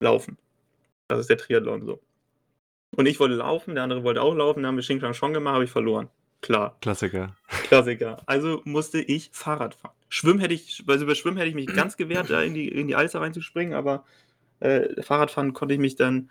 laufen. 0.00 0.38
Das 1.08 1.20
ist 1.20 1.30
der 1.30 1.38
Triathlon 1.38 1.84
so. 1.86 2.00
Und 2.96 3.06
ich 3.06 3.20
wollte 3.20 3.36
laufen, 3.36 3.74
der 3.76 3.84
andere 3.84 4.04
wollte 4.04 4.22
auch 4.22 4.34
laufen, 4.34 4.62
dann 4.62 4.68
haben 4.70 4.76
wir 4.76 4.82
Xing 4.84 5.00
Shang 5.00 5.14
Chong 5.14 5.34
gemacht, 5.34 5.54
habe 5.54 5.64
ich 5.64 5.70
verloren. 5.70 6.08
Klar. 6.44 6.76
Klassiker. 6.82 7.34
Klassiker. 7.62 8.22
Also 8.26 8.60
musste 8.64 9.00
ich 9.00 9.30
Fahrrad 9.32 9.76
fahren. 9.76 9.94
Schwimmen 10.10 10.40
hätte 10.40 10.52
ich 10.52 10.84
also 10.86 11.06
bei 11.06 11.14
Schwimmen 11.14 11.38
hätte 11.38 11.48
ich 11.48 11.54
mich 11.54 11.68
ganz 11.68 11.96
gewehrt, 11.96 12.28
da 12.28 12.42
in 12.42 12.52
die 12.52 12.68
in 12.68 12.86
die 12.86 12.94
Alster 12.94 13.22
reinzuspringen, 13.22 13.72
aber, 13.72 14.04
äh, 14.60 15.02
Fahrradfahren 15.02 15.54
konnte 15.54 15.72
ich 15.72 15.80
mich 15.80 15.96
dann, 15.96 16.30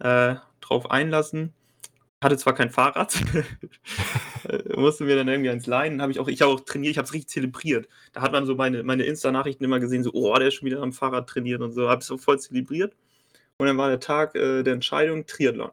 äh, 0.00 0.34
drauf 0.60 0.90
einlassen. 0.90 1.54
Hatte 2.22 2.36
zwar 2.36 2.54
kein 2.54 2.68
Fahrrad, 2.68 3.18
musste 4.76 5.04
mir 5.04 5.16
dann 5.16 5.28
irgendwie 5.28 5.48
eins 5.48 5.66
leihen. 5.66 6.02
Habe 6.02 6.12
ich 6.12 6.20
auch 6.20 6.28
ich 6.28 6.42
habe 6.42 6.52
auch 6.52 6.60
trainiert, 6.60 6.90
ich 6.90 6.98
habe 6.98 7.06
es 7.06 7.14
richtig 7.14 7.30
zelebriert. 7.30 7.88
Da 8.12 8.20
hat 8.20 8.32
man 8.32 8.44
so 8.44 8.56
meine 8.56 8.82
meine 8.82 9.04
Insta-Nachrichten 9.04 9.64
immer 9.64 9.80
gesehen, 9.80 10.02
so: 10.02 10.10
„Oh, 10.12 10.34
der 10.34 10.48
ist 10.48 10.54
schon 10.54 10.66
wieder 10.66 10.82
am 10.82 10.92
Fahrrad 10.92 11.26
trainiert“ 11.26 11.62
und 11.62 11.72
so. 11.72 11.88
Habe 11.88 12.02
ich 12.02 12.06
so 12.06 12.18
voll 12.18 12.38
zelebriert. 12.38 12.94
Und 13.56 13.66
dann 13.66 13.78
war 13.78 13.88
der 13.88 14.00
Tag, 14.00 14.34
äh, 14.34 14.62
der 14.62 14.74
Entscheidung 14.74 15.24
Triathlon. 15.24 15.70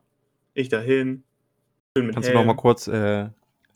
Ich 0.54 0.70
dahin, 0.70 1.26
schön 1.98 2.06
mit 2.06 2.16
Kannst 2.16 2.30
du 2.30 2.34
noch 2.34 2.46
mal 2.46 2.52
Helm. 2.52 2.58
kurz, 2.58 2.88
äh, 2.88 3.30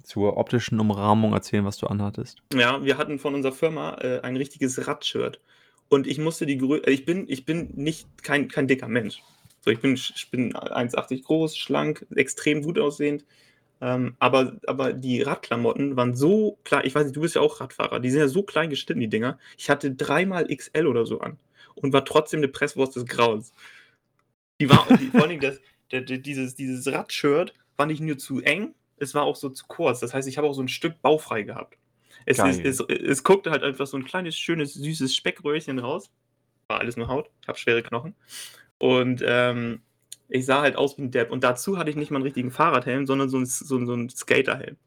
zur 0.06 0.38
optischen 0.38 0.80
Umrahmung 0.80 1.34
erzählen, 1.34 1.66
was 1.66 1.78
du 1.78 1.88
anhattest? 1.88 2.42
Ja, 2.54 2.84
wir 2.84 2.98
hatten 2.98 3.20
von 3.20 3.36
unserer 3.36 3.54
Firma, 3.54 3.96
äh, 3.96 4.22
ein 4.22 4.38
richtiges 4.38 4.88
Radshirt. 4.88 5.42
Und 5.90 6.08
ich 6.08 6.18
musste 6.20 6.46
die 6.46 6.58
Grö 6.58 6.82
ich 6.88 7.06
bin 7.06 7.26
ich 7.28 7.46
bin 7.46 7.70
nicht 7.76 8.08
kein 8.24 8.48
kein 8.48 8.68
dicker 8.68 8.88
Mensch. 8.88 9.22
So, 9.62 9.72
ich 9.72 9.80
bin 9.80 9.94
ich 9.96 10.30
bin 10.32 10.54
1,80 10.56 11.24
groß, 11.24 11.58
schlank, 11.58 12.06
extrem 12.16 12.62
gut 12.64 12.80
aussehend. 12.80 13.26
Ähm, 13.82 14.16
aber 14.20 14.58
aber 14.68 14.94
die 14.94 15.22
Radklamotten 15.22 15.96
waren 15.98 16.16
so 16.16 16.58
klein 16.64 16.86
ich 16.86 16.96
weiß 16.96 17.06
nicht, 17.06 17.16
du 17.16 17.22
bist 17.22 17.36
ja 17.36 17.42
auch 17.42 17.60
Radfahrer, 17.60 18.00
die 18.00 18.10
sind 18.10 18.22
ja 18.22 18.28
so 18.28 18.44
klein 18.44 18.70
geschnitten, 18.70 19.02
die 19.02 19.10
Dinger. 19.10 19.38
Ich 19.58 19.70
hatte 19.70 19.92
dreimal 19.94 20.48
XL 20.48 20.88
oder 20.88 21.06
so 21.06 21.20
an 21.20 21.38
und 21.76 21.94
war 21.94 22.06
trotzdem 22.06 22.40
'ne 22.42 22.48
Presswurst 22.48 22.96
des 22.96 23.06
Grauens. 23.06 23.54
Die 24.60 24.70
war 24.70 24.88
die 24.98 25.08
vor 25.08 25.28
Dingen 25.28 25.42
das 25.42 25.60
der 25.92 26.02
der 26.02 26.18
dieses 26.20 26.56
dieses 26.56 26.92
Radshirt 26.92 27.54
war 27.78 27.86
nicht 27.86 28.02
nur 28.02 28.18
zu 28.18 28.42
eng, 28.42 28.74
es 28.98 29.16
war 29.16 29.24
auch 29.24 29.36
so 29.36 29.50
zu 29.50 29.66
kurz. 29.68 30.00
Das 30.02 30.14
heißt, 30.14 30.28
ich 30.28 30.38
habe 30.38 30.48
auch 30.48 30.54
so 30.54 30.62
'n 30.62 30.68
Stück 30.70 31.02
bauchfrei 31.02 31.44
gehabt. 31.44 31.78
Es 32.26 32.38
Geil. 32.38 32.62
es 32.64 32.80
es 32.82 33.24
guckte 33.24 33.52
halt 33.52 33.64
einfach 33.64 33.88
so 33.88 33.98
'n 33.98 34.06
kleines, 34.06 34.38
schönes, 34.38 34.74
süßes 34.76 35.16
Speckröhrchen 35.16 35.80
raus. 35.80 36.12
War 36.70 36.80
alles 36.82 36.98
nur 36.98 37.08
Haut. 37.10 37.30
Ich 37.44 37.48
habe 37.50 37.60
schwere 37.60 37.84
Knochen. 37.84 38.16
Und, 38.80 39.24
ähm, 39.28 39.82
ich 40.30 40.46
sah 40.48 40.62
halt 40.64 40.78
aus 40.78 40.98
wie 41.00 41.04
'n 41.04 41.12
Depp. 41.12 41.32
Und 41.32 41.44
dazu 41.46 41.78
hatte 41.80 41.90
ich 41.92 41.98
nicht 41.98 42.12
mal 42.12 42.20
'n 42.20 42.24
richtigen 42.24 42.52
Fahrradhelm, 42.52 43.06
sondern 43.08 43.30
so 43.30 43.38
'n 43.38 43.44
S 43.46 43.60
so 43.60 43.86
so 43.86 43.94
'n 43.96 44.10
Skaterhelm. 44.10 44.78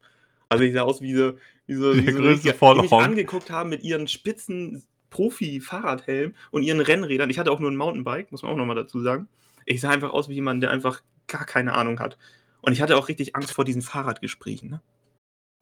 Also, 0.49 0.63
ich 0.65 0.73
sah 0.73 0.83
aus 0.83 1.01
wie 1.01 1.15
so 1.15 1.33
wie 1.67 1.75
so 1.75 1.99
wie 2.01 2.09
so 2.11 2.21
richtiger 2.21 2.55
die 2.73 2.79
mich 2.81 2.99
angeguckt 2.99 3.51
haben 3.51 3.69
mit 3.71 3.83
ihren 3.83 4.07
spitzen 4.09 4.85
Profi-Fahrradhelmen 5.11 6.35
und 6.51 6.63
ihren 6.63 6.81
Rennrädern. 6.81 7.29
Ich 7.31 7.39
hatte 7.39 7.51
auch 7.51 7.59
nur 7.61 7.71
'n 7.71 7.77
Mountainbike, 7.77 8.31
muss 8.33 8.43
man 8.43 8.51
auch 8.53 8.57
noch 8.57 8.65
mal 8.67 8.75
dazu 8.75 9.01
sagen. 9.01 9.29
Ich 9.65 9.81
sah 9.81 9.91
einfach 9.91 10.11
aus 10.11 10.29
wie 10.29 10.35
jemand, 10.35 10.63
der 10.63 10.71
einfach 10.71 11.01
gar 11.27 11.45
keine 11.47 11.73
Ahnung 11.75 11.99
hat. 12.01 12.17
Und 12.61 12.73
ich 12.73 12.81
hatte 12.81 12.97
auch 12.97 13.07
richtig 13.07 13.35
Angst 13.35 13.51
vor 13.53 13.65
diesen 13.65 13.81
Fahrradgesprächen, 13.81 14.69
ne? 14.69 14.81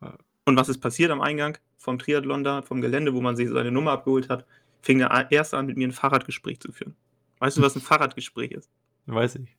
Ja. 0.01 0.17
Und 0.45 0.57
was 0.57 0.69
ist 0.69 0.79
passiert 0.79 1.11
am 1.11 1.21
Eingang 1.21 1.57
vom 1.77 1.99
Triathlon 1.99 2.43
da, 2.43 2.61
vom 2.63 2.81
Gelände, 2.81 3.13
wo 3.13 3.21
man 3.21 3.35
sich 3.35 3.49
seine 3.49 3.71
Nummer 3.71 3.93
abgeholt 3.93 4.29
hat? 4.29 4.45
Fing 4.81 4.99
der 4.99 5.27
Erste 5.31 5.57
an, 5.57 5.67
mit 5.67 5.77
mir 5.77 5.87
'n 5.87 5.91
Fahrradgespräch 5.93 6.59
zu 6.61 6.71
führen. 6.71 6.95
Weißt 7.39 7.57
du, 7.57 7.61
was 7.63 7.75
'n 7.75 7.81
Fahrradgespräch 7.81 8.51
ist? 8.51 8.69
Weiß 9.07 9.35
ich. 9.35 9.57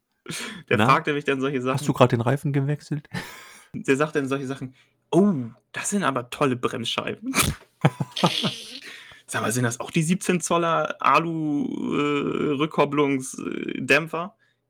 Der 0.69 0.79
Na, 0.79 0.87
fragte 0.87 1.15
mich 1.15 1.25
dann 1.25 1.41
solche 1.41 1.63
Sachen. 1.63 1.75
hast 1.75 1.89
du 1.89 1.93
grad 1.93 2.13
den 2.13 2.21
Reifen 2.23 2.53
gewechselt? 2.53 3.09
Der 3.75 3.97
sagt 3.97 4.17
dann 4.17 4.29
solche 4.29 4.47
Sachen: 4.47 4.75
„Oh, 5.11 5.35
das 5.73 5.91
sind 5.91 6.05
aber 6.05 6.31
tolle 6.31 6.57
Bremsscheiben.“ 6.57 7.35
Sag 9.27 9.43
mal, 9.43 9.53
sind 9.53 9.65
das 9.65 9.81
auch 9.81 9.91
die 9.91 10.03
17 10.03 10.41
Zoller 10.41 10.97
Alu, 11.01 11.67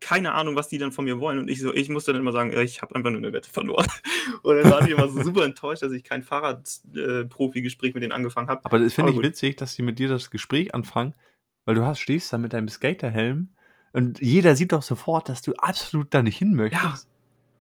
äh, 0.00 0.04
äh, 0.04 0.08
keine 0.08 0.34
Ahnung, 0.34 0.56
was 0.56 0.68
die 0.68 0.78
dann 0.78 0.92
von 0.92 1.04
mir 1.04 1.20
wollen. 1.20 1.38
Und 1.38 1.48
ich 1.48 1.60
so, 1.60 1.74
ich 1.74 1.88
musste 1.88 2.12
dann 2.12 2.22
immer 2.22 2.32
sagen, 2.32 2.52
ja, 2.52 2.60
ich 2.60 2.82
habe 2.82 2.94
einfach 2.94 3.10
nur 3.10 3.18
eine 3.18 3.32
Wette 3.32 3.50
verloren. 3.50 3.86
Und 4.42 4.56
dann 4.56 4.70
waren 4.70 4.86
die 4.86 4.92
immer 4.92 5.08
so 5.08 5.22
super 5.22 5.44
enttäuscht, 5.44 5.82
dass 5.82 5.92
ich 5.92 6.04
kein 6.04 6.22
Fahrrad-Profi-Gespräch 6.22 7.94
mit 7.94 8.02
denen 8.02 8.12
angefangen 8.12 8.48
habe. 8.48 8.64
Aber 8.64 8.78
das 8.78 8.94
finde 8.94 9.10
ich 9.10 9.16
gut. 9.16 9.24
witzig, 9.24 9.56
dass 9.56 9.74
die 9.74 9.82
mit 9.82 9.98
dir 9.98 10.08
das 10.08 10.30
Gespräch 10.30 10.74
anfangen, 10.74 11.14
weil 11.64 11.74
du 11.74 11.84
hast, 11.84 12.00
stehst 12.00 12.32
da 12.32 12.38
mit 12.38 12.52
deinem 12.52 12.68
Skaterhelm 12.68 13.50
und 13.92 14.20
jeder 14.20 14.54
sieht 14.54 14.72
doch 14.72 14.82
sofort, 14.82 15.28
dass 15.28 15.42
du 15.42 15.54
absolut 15.54 16.12
da 16.12 16.22
nicht 16.22 16.38
hin 16.38 16.54
möchtest. 16.54 16.82
Ja. 16.82 16.98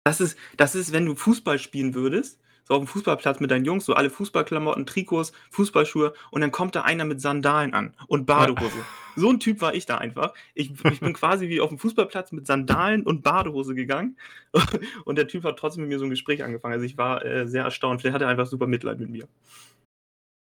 Das 0.05 0.21
ist, 0.21 0.37
das 0.57 0.75
ist, 0.75 0.93
wenn 0.93 1.07
du 1.07 1.15
Fußball 1.15 1.59
spielen 1.59 1.95
würdest, 1.95 2.41
so 2.65 2.75
auf 2.75 2.81
dem 2.81 2.87
Fußballplatz 2.87 3.41
mit 3.41 3.51
deinen 3.51 3.65
Jungs, 3.65 3.85
so 3.85 3.95
alle 3.95 4.11
Fußballklamotten, 4.11 4.87
Trikots, 4.87 5.33
Fußballschuhe 5.51 6.13
und 6.31 6.41
dann 6.41 6.53
kommt 6.53 6.75
da 6.75 6.83
einer 6.83 7.05
mit 7.05 7.21
Sandalen 7.21 7.75
an 7.75 7.95
und 8.07 8.27
Badehose. 8.27 8.79
So 9.15 9.29
ein 9.29 9.41
Typ 9.41 9.61
war 9.61 9.75
ich 9.75 9.85
da 9.85 9.99
einfach. 9.99 10.33
Ich, 10.55 10.73
ich 10.91 11.01
bin 11.01 11.13
quasi 11.13 11.51
wie 11.51 11.61
auf 11.61 11.69
dem 11.69 11.77
Fußballplatz 11.79 12.33
mit 12.33 12.47
Sandalen 12.47 13.03
und 13.03 13.23
Badehose 13.23 13.75
gegangen 13.75 14.17
und 15.05 15.19
der 15.19 15.29
Typ 15.29 15.45
hat 15.45 15.59
trotzdem 15.59 15.83
mit 15.83 15.91
mir 15.91 15.99
so 15.99 16.07
ein 16.07 16.11
Gespräch 16.11 16.43
angefangen. 16.43 16.73
Also 16.73 16.87
ich 16.87 16.97
war 16.97 17.23
äh, 17.23 17.47
sehr 17.47 17.65
erstaunt. 17.65 18.01
Vielleicht 18.01 18.15
hat 18.15 18.23
er 18.23 18.29
einfach 18.29 18.47
super 18.47 18.67
Mitleid 18.67 19.01
mit 19.01 19.11
mir. 19.11 19.29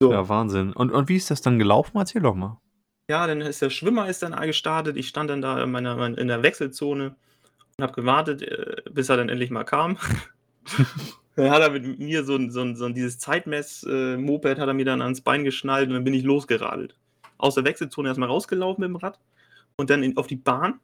So. 0.02 0.12
Ja, 0.12 0.28
Wahnsinn. 0.28 0.74
Und, 0.74 0.92
und 0.92 1.10
wie 1.10 1.16
ist 1.16 1.30
das 1.30 1.44
dann 1.44 1.60
gelaufen? 1.60 1.96
Erzähl 1.98 2.24
doch 2.24 2.34
mal. 2.34 2.60
Ja, 3.08 3.28
dann 3.28 3.42
ist 3.42 3.62
der 3.62 3.70
Schwimmer 3.70 4.10
ist 4.10 4.24
dann 4.24 4.36
gestartet. 4.48 4.98
Ich 4.98 5.08
stand 5.08 5.30
dann 5.30 5.42
da 5.42 5.64
in, 5.64 5.72
meiner, 5.72 6.18
in 6.18 6.28
der 6.28 6.42
Wechselzone 6.42 7.16
und 7.78 7.84
habe 7.84 7.94
gewartet, 7.94 8.42
äh, 8.42 8.82
bis 8.90 9.10
er 9.10 9.18
dann 9.18 9.30
endlich 9.30 9.52
mal 9.52 9.64
kam. 9.64 9.98
dann 11.36 11.51
hat 11.51 11.62
er 11.62 11.70
mit 11.72 12.00
mir 12.00 12.24
so, 12.24 12.36
ein, 12.36 12.50
so, 12.50 12.62
ein, 12.62 12.75
so 12.75 12.86
ein 12.86 12.94
dieses 12.94 13.20
Zeitmess-Moped 13.20 14.58
hat 14.58 14.68
er 14.68 14.74
mir 14.74 14.86
dann 14.86 15.01
ans 15.01 15.22
Bein 15.22 15.44
geschnallt 15.44 15.88
und 15.88 15.94
dann 15.94 16.04
bin 16.04 16.13
ich 16.13 16.24
losgeradelt. 16.24 16.96
Aus 17.38 17.56
der 17.56 17.65
Wechselzone 17.65 18.08
erstmal 18.08 18.30
rausgelaufen 18.30 18.82
mit 18.82 18.89
dem 18.89 18.96
Rad 18.96 19.20
und 19.77 19.89
dann 19.89 20.04
in, 20.04 20.15
auf 20.18 20.27
die 20.27 20.38
Bahn. 20.38 20.80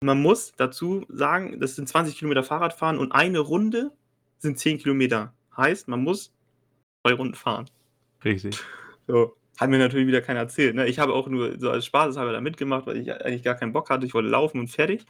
Und 0.00 0.06
man 0.06 0.20
muss 0.20 0.52
dazu 0.56 1.04
sagen, 1.08 1.60
das 1.60 1.76
sind 1.76 1.88
20 1.88 2.16
Kilometer 2.16 2.42
Fahrradfahren 2.42 2.98
und 2.98 3.12
eine 3.12 3.38
Runde 3.38 3.92
sind 4.38 4.58
10 4.58 4.78
Kilometer. 4.78 5.32
Heißt, 5.56 5.88
man 5.88 6.02
muss 6.02 6.32
zwei 7.02 7.14
Runden 7.14 7.34
fahren. 7.34 7.66
Richtig. 8.24 8.58
So. 9.06 9.36
Hat 9.58 9.68
mir 9.68 9.78
natürlich 9.78 10.06
wieder 10.06 10.22
keiner 10.22 10.40
erzählt. 10.40 10.74
Ne? 10.74 10.88
Ich 10.88 10.98
habe 10.98 11.12
auch 11.12 11.28
nur 11.28 11.60
so 11.60 11.70
als 11.70 11.84
Spaßeshalber 11.84 12.32
da 12.32 12.40
mitgemacht, 12.40 12.86
weil 12.86 12.96
ich 12.96 13.12
eigentlich 13.12 13.42
gar 13.42 13.54
keinen 13.54 13.72
Bock 13.72 13.90
hatte. 13.90 14.06
Ich 14.06 14.14
wollte 14.14 14.30
laufen 14.30 14.58
und 14.58 14.68
fertig. 14.68 15.04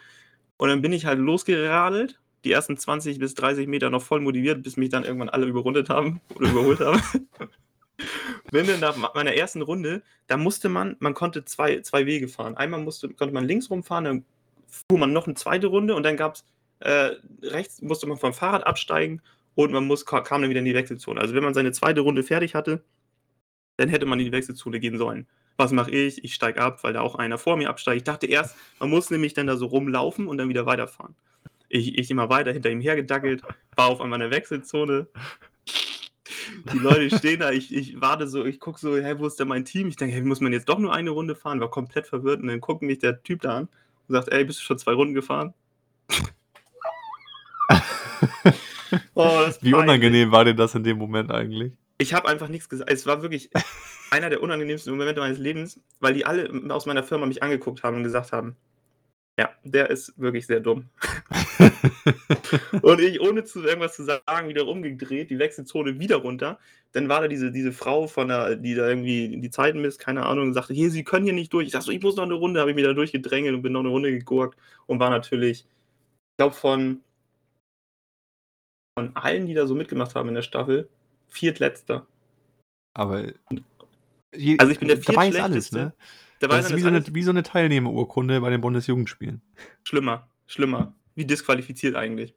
Und 0.56 0.68
dann 0.68 0.82
bin 0.82 0.92
ich 0.92 1.06
halt 1.06 1.20
losgeradelt, 1.20 2.20
die 2.44 2.52
ersten 2.52 2.76
20 2.76 3.18
bis 3.18 3.34
30 3.34 3.66
Meter 3.68 3.90
noch 3.90 4.02
voll 4.02 4.20
motiviert, 4.20 4.62
bis 4.62 4.76
mich 4.76 4.88
dann 4.88 5.04
irgendwann 5.04 5.28
alle 5.28 5.46
überrundet 5.46 5.88
haben 5.88 6.20
oder 6.34 6.50
überholt 6.50 6.80
haben. 6.80 7.00
Bin 8.50 8.66
dann 8.66 8.80
nach 8.80 9.14
meiner 9.14 9.34
ersten 9.34 9.62
Runde, 9.62 10.02
da 10.26 10.36
musste 10.36 10.68
man, 10.68 10.96
man 10.98 11.14
konnte 11.14 11.44
zwei, 11.44 11.80
zwei 11.80 12.06
Wege 12.06 12.28
fahren. 12.28 12.56
Einmal 12.56 12.80
musste, 12.80 13.08
konnte 13.08 13.32
man 13.32 13.44
links 13.44 13.70
rumfahren, 13.70 14.04
dann 14.04 14.24
fuhr 14.66 14.98
man 14.98 15.12
noch 15.12 15.26
eine 15.26 15.34
zweite 15.34 15.68
Runde 15.68 15.94
und 15.94 16.02
dann 16.02 16.16
gab 16.16 16.34
es 16.34 16.44
äh, 16.80 17.16
rechts, 17.42 17.80
musste 17.80 18.06
man 18.06 18.18
vom 18.18 18.32
Fahrrad 18.32 18.66
absteigen 18.66 19.22
und 19.54 19.72
man 19.72 19.86
muss, 19.86 20.04
kam 20.04 20.24
dann 20.42 20.50
wieder 20.50 20.60
in 20.60 20.64
die 20.64 20.74
Wechselzone. 20.74 21.20
Also 21.20 21.34
wenn 21.34 21.44
man 21.44 21.54
seine 21.54 21.72
zweite 21.72 22.00
Runde 22.00 22.22
fertig 22.22 22.54
hatte, 22.54 22.82
dann 23.76 23.88
hätte 23.88 24.06
man 24.06 24.18
in 24.18 24.26
die 24.26 24.32
Wechselzone 24.32 24.80
gehen 24.80 24.98
sollen. 24.98 25.26
Was 25.56 25.72
mache 25.72 25.90
ich? 25.90 26.24
Ich 26.24 26.34
steige 26.34 26.60
ab, 26.60 26.82
weil 26.82 26.94
da 26.94 27.02
auch 27.02 27.14
einer 27.14 27.38
vor 27.38 27.56
mir 27.56 27.68
absteigt. 27.68 27.98
Ich 27.98 28.04
dachte 28.04 28.26
erst, 28.26 28.56
man 28.80 28.90
muss 28.90 29.10
nämlich 29.10 29.34
dann 29.34 29.46
da 29.46 29.56
so 29.56 29.66
rumlaufen 29.66 30.26
und 30.26 30.38
dann 30.38 30.48
wieder 30.48 30.66
weiterfahren. 30.66 31.14
Ich, 31.74 31.96
ich 31.98 32.10
immer 32.10 32.28
weiter 32.28 32.52
hinter 32.52 32.68
ihm 32.68 32.82
hergedackelt, 32.82 33.42
war 33.76 33.88
auf 33.88 34.02
einmal 34.02 34.20
in 34.20 34.28
der 34.28 34.38
Wechselzone. 34.38 35.06
Die 36.70 36.78
Leute 36.78 37.16
stehen 37.16 37.40
da, 37.40 37.50
ich, 37.50 37.74
ich 37.74 37.98
warte 37.98 38.28
so, 38.28 38.44
ich 38.44 38.60
gucke 38.60 38.78
so, 38.78 38.98
hey, 38.98 39.18
wo 39.18 39.26
ist 39.26 39.40
denn 39.40 39.48
mein 39.48 39.64
Team? 39.64 39.88
Ich 39.88 39.96
denke, 39.96 40.14
hey, 40.14 40.20
muss 40.20 40.42
man 40.42 40.52
jetzt 40.52 40.68
doch 40.68 40.78
nur 40.78 40.92
eine 40.92 41.08
Runde 41.08 41.34
fahren? 41.34 41.60
War 41.60 41.70
komplett 41.70 42.06
verwirrt 42.06 42.42
und 42.42 42.48
dann 42.48 42.60
guckt 42.60 42.82
mich 42.82 42.98
der 42.98 43.22
Typ 43.22 43.40
da 43.40 43.56
an 43.56 43.68
und 44.06 44.14
sagt, 44.14 44.28
ey, 44.28 44.44
bist 44.44 44.60
du 44.60 44.64
schon 44.64 44.76
zwei 44.78 44.92
Runden 44.92 45.14
gefahren? 45.14 45.54
oh, 49.14 49.48
Wie 49.62 49.72
unangenehm 49.72 50.30
war 50.30 50.44
dir 50.44 50.54
das 50.54 50.74
in 50.74 50.84
dem 50.84 50.98
Moment 50.98 51.30
eigentlich? 51.30 51.72
Ich 51.96 52.12
habe 52.12 52.28
einfach 52.28 52.48
nichts 52.48 52.68
gesagt. 52.68 52.92
Es 52.92 53.06
war 53.06 53.22
wirklich 53.22 53.48
einer 54.10 54.28
der 54.28 54.42
unangenehmsten 54.42 54.94
Momente 54.94 55.22
meines 55.22 55.38
Lebens, 55.38 55.80
weil 56.00 56.12
die 56.12 56.26
alle 56.26 56.50
aus 56.68 56.84
meiner 56.84 57.02
Firma 57.02 57.24
mich 57.24 57.42
angeguckt 57.42 57.82
haben 57.82 57.96
und 57.96 58.02
gesagt 58.02 58.32
haben, 58.32 58.56
ja, 59.38 59.50
der 59.64 59.90
ist 59.90 60.18
wirklich 60.18 60.46
sehr 60.46 60.60
dumm. 60.60 60.88
und 62.82 63.00
ich, 63.00 63.20
ohne 63.20 63.44
zu 63.44 63.62
irgendwas 63.62 63.96
zu 63.96 64.04
sagen, 64.04 64.48
wieder 64.48 64.62
rumgedreht, 64.62 65.30
die 65.30 65.38
Wechselzone 65.38 65.98
wieder 65.98 66.16
runter. 66.16 66.58
Dann 66.92 67.08
war 67.08 67.22
da 67.22 67.28
diese, 67.28 67.50
diese 67.50 67.72
Frau 67.72 68.06
von 68.06 68.28
der, 68.28 68.56
die 68.56 68.74
da 68.74 68.88
irgendwie 68.88 69.40
die 69.40 69.50
Zeiten 69.50 69.80
misst, 69.80 69.98
keine 69.98 70.26
Ahnung, 70.26 70.48
und 70.48 70.54
sagte, 70.54 70.74
hier, 70.74 70.90
Sie 70.90 71.04
können 71.04 71.24
hier 71.24 71.32
nicht 71.32 71.52
durch. 71.52 71.66
Ich 71.66 71.72
dachte 71.72 71.86
so, 71.86 71.92
ich 71.92 72.02
muss 72.02 72.16
noch 72.16 72.24
eine 72.24 72.34
Runde, 72.34 72.60
habe 72.60 72.70
ich 72.70 72.76
mich 72.76 72.84
da 72.84 72.92
durchgedrängelt 72.92 73.54
und 73.54 73.62
bin 73.62 73.72
noch 73.72 73.80
eine 73.80 73.88
Runde 73.88 74.10
gegurkt 74.10 74.58
und 74.86 75.00
war 75.00 75.10
natürlich, 75.10 75.60
ich 75.60 76.36
glaube, 76.38 76.54
von, 76.54 77.00
von 78.98 79.16
allen, 79.16 79.46
die 79.46 79.54
da 79.54 79.66
so 79.66 79.74
mitgemacht 79.74 80.14
haben 80.14 80.28
in 80.28 80.34
der 80.34 80.42
Staffel, 80.42 80.88
viertletzter. 81.28 82.06
Aber. 82.94 83.32
Je, 84.34 84.58
also 84.58 84.72
ich 84.72 84.78
bin 84.78 84.88
der 84.88 84.98
ist 84.98 85.40
alles, 85.40 85.72
ne? 85.72 85.92
Dabei 86.42 86.56
das 86.56 86.70
ist 86.70 86.76
wie 86.76 86.80
so, 86.80 86.88
eine, 86.88 87.04
wie 87.14 87.22
so 87.22 87.30
eine 87.30 87.44
Teilnehmerurkunde 87.44 88.40
bei 88.40 88.50
den 88.50 88.60
Bundesjugendspielen. 88.60 89.42
Schlimmer, 89.84 90.28
schlimmer. 90.48 90.92
Wie 91.14 91.24
disqualifiziert 91.24 91.94
eigentlich. 91.94 92.34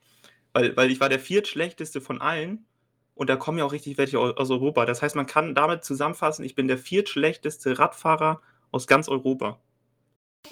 Weil, 0.54 0.78
weil 0.78 0.92
ich 0.92 1.00
war 1.00 1.10
der 1.10 1.20
viertschlechteste 1.20 2.02
von 2.02 2.22
allen 2.22 2.68
und 3.16 3.32
da 3.32 3.36
kommen 3.36 3.58
ja 3.58 3.66
auch 3.66 3.72
richtig 3.72 3.98
welche 3.98 4.20
aus 4.20 4.52
Europa. 4.52 4.86
Das 4.86 5.02
heißt, 5.02 5.16
man 5.16 5.26
kann 5.26 5.56
damit 5.56 5.84
zusammenfassen, 5.84 6.46
ich 6.46 6.54
bin 6.54 6.68
der 6.68 6.78
viertschlechteste 6.78 7.80
Radfahrer 7.80 8.44
aus 8.70 8.86
ganz 8.86 9.10
Europa. 9.10 9.60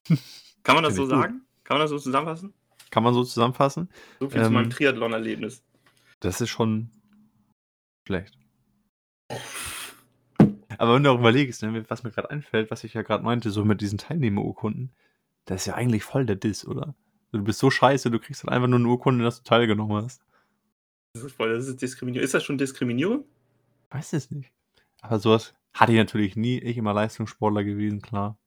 Kann 0.63 0.73
man 0.75 0.83
das 0.83 0.95
so 0.95 1.05
sagen? 1.05 1.45
Kann 1.63 1.77
man 1.77 1.81
das 1.81 1.91
so 1.91 1.99
zusammenfassen? 1.99 2.55
Kann 2.89 3.03
man 3.03 3.13
so 3.13 3.23
zusammenfassen. 3.23 3.87
So 4.19 4.29
viel 4.29 4.39
ähm, 4.39 4.45
zu 4.45 4.51
meinem 4.51 4.69
Triathlon-Erlebnis. 4.71 5.63
Das 6.21 6.41
ist 6.41 6.49
schon 6.49 6.89
schlecht. 8.07 8.35
Aber 10.77 10.95
wenn 10.95 11.03
du 11.03 11.11
auch 11.11 11.19
überlegst, 11.19 11.63
ne, 11.63 11.85
was 11.89 12.03
mir 12.03 12.11
gerade 12.11 12.29
einfällt, 12.29 12.71
was 12.71 12.83
ich 12.83 12.93
ja 12.93 13.01
gerade 13.01 13.23
meinte, 13.23 13.51
so 13.51 13.65
mit 13.65 13.81
diesen 13.81 13.97
Teilnehmerurkunden, 13.97 14.91
das 15.45 15.61
ist 15.61 15.65
ja 15.67 15.75
eigentlich 15.75 16.03
voll 16.03 16.25
der 16.25 16.35
Diss, 16.35 16.67
oder? 16.67 16.95
Du 17.31 17.43
bist 17.43 17.59
so 17.59 17.71
scheiße, 17.71 18.11
du 18.11 18.19
kriegst 18.19 18.43
dann 18.43 18.53
einfach 18.53 18.67
nur 18.67 18.79
eine 18.79 18.87
Urkunde, 18.87 19.23
dass 19.23 19.41
du 19.41 19.43
teilgenommen 19.43 20.03
hast. 20.03 20.23
Das 21.13 21.23
ist 21.23 21.35
voll, 21.35 21.53
das 21.53 21.67
ist 21.67 21.81
Diskriminierung. 21.81 22.23
Ist 22.23 22.33
das 22.33 22.43
schon 22.43 22.57
Diskriminierung? 22.57 23.25
Weiß 23.89 24.13
es 24.13 24.31
nicht. 24.31 24.51
Aber 25.01 25.19
sowas 25.19 25.53
hatte 25.73 25.91
ich 25.91 25.97
natürlich 25.97 26.35
nie. 26.35 26.59
Ich 26.59 26.77
immer 26.77 26.93
Leistungssportler 26.93 27.63
gewesen, 27.63 28.01
klar. 28.01 28.37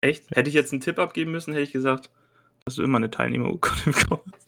Echt? 0.00 0.30
Hätte 0.30 0.48
ich 0.48 0.54
jetzt 0.54 0.72
einen 0.72 0.80
Tipp 0.80 0.98
abgeben 0.98 1.32
müssen, 1.32 1.52
hätte 1.52 1.64
ich 1.64 1.72
gesagt, 1.72 2.10
dass 2.64 2.76
du 2.76 2.82
immer 2.82 2.98
eine 2.98 3.10
Teilnehmerurkunde 3.10 3.84
bekommst. 3.86 4.46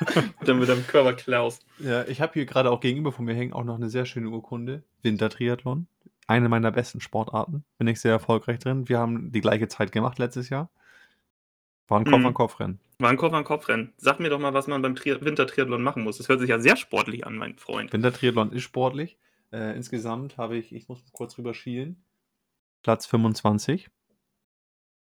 dann 0.44 0.58
mit 0.58 0.68
deinem 0.68 0.86
Körper 0.86 1.12
klaust. 1.12 1.64
Ja, 1.78 2.04
ich 2.04 2.20
habe 2.20 2.32
hier 2.34 2.46
gerade 2.46 2.70
auch 2.70 2.80
gegenüber 2.80 3.12
von 3.12 3.24
mir 3.24 3.34
hängen 3.34 3.52
auch 3.52 3.64
noch 3.64 3.76
eine 3.76 3.90
sehr 3.90 4.06
schöne 4.06 4.30
Urkunde. 4.30 4.82
Wintertriathlon. 5.02 5.86
Eine 6.30 6.48
meiner 6.48 6.70
besten 6.70 7.00
Sportarten. 7.00 7.64
Bin 7.76 7.88
ich 7.88 8.00
sehr 8.00 8.12
erfolgreich 8.12 8.60
drin. 8.60 8.88
Wir 8.88 9.00
haben 9.00 9.32
die 9.32 9.40
gleiche 9.40 9.66
Zeit 9.66 9.90
gemacht 9.90 10.20
letztes 10.20 10.48
Jahr. 10.48 10.70
War 11.88 11.98
ein 11.98 12.04
Kopf-an-Kopf-Rennen. 12.04 12.78
War 13.00 13.10
ein 13.10 13.16
Kopf-an-Kopf-Rennen. 13.16 13.92
Sag 13.96 14.20
mir 14.20 14.30
doch 14.30 14.38
mal, 14.38 14.54
was 14.54 14.68
man 14.68 14.80
beim 14.80 14.94
Tri 14.94 15.20
Wintertriathlon 15.20 15.82
machen 15.82 16.04
muss. 16.04 16.18
Das 16.18 16.28
hört 16.28 16.38
sich 16.38 16.50
ja 16.50 16.60
sehr 16.60 16.76
sportlich 16.76 17.26
an, 17.26 17.36
mein 17.36 17.56
Freund. 17.56 17.92
Wintertriathlon 17.92 18.52
ist 18.52 18.62
sportlich. 18.62 19.18
Äh, 19.50 19.74
insgesamt 19.74 20.36
habe 20.36 20.56
ich, 20.56 20.72
ich 20.72 20.86
muss 20.88 21.02
kurz 21.10 21.36
rüber 21.36 21.52
schielen, 21.52 22.04
Platz 22.84 23.06
25. 23.06 23.90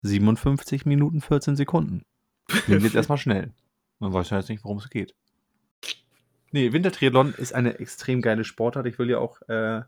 57 0.02 0.86
Minuten 0.86 1.22
14 1.22 1.56
Sekunden. 1.56 2.04
Klingt 2.50 2.84
jetzt 2.84 2.96
erstmal 2.96 3.18
schnell. 3.18 3.54
Man 4.00 4.12
weiß 4.12 4.30
ja 4.32 4.40
jetzt 4.40 4.50
nicht, 4.50 4.66
worum 4.66 4.80
es 4.80 4.90
geht. 4.90 5.16
Nee, 6.52 6.74
Wintertriathlon 6.74 7.34
ist 7.34 7.54
eine 7.54 7.80
extrem 7.80 8.22
geile 8.22 8.44
Sportart. 8.44 8.88
Ich 8.88 9.00
will 9.00 9.10
ja 9.10 9.20
auch 9.20 9.42
äh, 9.48 9.84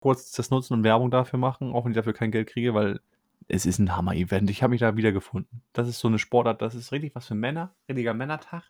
kurz 0.00 0.32
das 0.32 0.50
nutzen 0.50 0.74
und 0.74 0.84
Werbung 0.84 1.10
dafür 1.10 1.38
machen, 1.38 1.72
auch 1.72 1.84
wenn 1.84 1.92
ich 1.92 1.96
dafür 1.96 2.12
kein 2.12 2.32
Geld 2.32 2.48
kriege, 2.48 2.74
weil 2.74 3.00
es 3.48 3.66
ist 3.66 3.78
ein 3.78 3.96
Hammer-Event. 3.96 4.50
Ich 4.50 4.62
habe 4.62 4.70
mich 4.70 4.80
da 4.80 4.96
wiedergefunden. 4.96 5.62
Das 5.72 5.88
ist 5.88 5.98
so 5.98 6.08
eine 6.08 6.18
Sportart, 6.18 6.62
das 6.62 6.74
ist 6.74 6.92
richtig 6.92 7.14
was 7.14 7.26
für 7.26 7.34
Männer. 7.34 7.74
Richtiger 7.88 8.14
Männertag. 8.14 8.64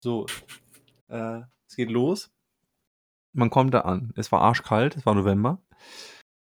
So, 0.00 0.26
äh, 1.08 1.40
es 1.66 1.76
geht 1.76 1.90
los. 1.90 2.30
Man 3.32 3.50
kommt 3.50 3.74
da 3.74 3.80
an. 3.80 4.12
Es 4.16 4.32
war 4.32 4.40
arschkalt, 4.40 4.96
es 4.96 5.04
war 5.04 5.14
November. 5.14 5.60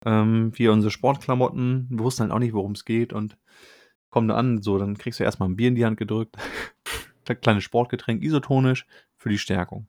Ähm, 0.04 0.52
wir 0.56 0.72
unsere 0.72 0.90
Sportklamotten, 0.90 1.86
wir 1.90 2.00
wussten 2.00 2.22
halt 2.22 2.32
auch 2.32 2.38
nicht, 2.38 2.52
worum 2.52 2.72
es 2.72 2.84
geht 2.84 3.12
und 3.12 3.38
kommen 4.10 4.28
da 4.28 4.36
an, 4.36 4.62
so, 4.62 4.78
dann 4.78 4.98
kriegst 4.98 5.20
du 5.20 5.24
erstmal 5.24 5.48
ein 5.48 5.56
Bier 5.56 5.68
in 5.68 5.74
die 5.74 5.84
Hand 5.84 5.96
gedrückt. 5.96 6.36
Kleines 7.42 7.64
Sportgetränk, 7.64 8.22
isotonisch 8.22 8.86
für 9.16 9.28
die 9.28 9.38
Stärkung. 9.38 9.88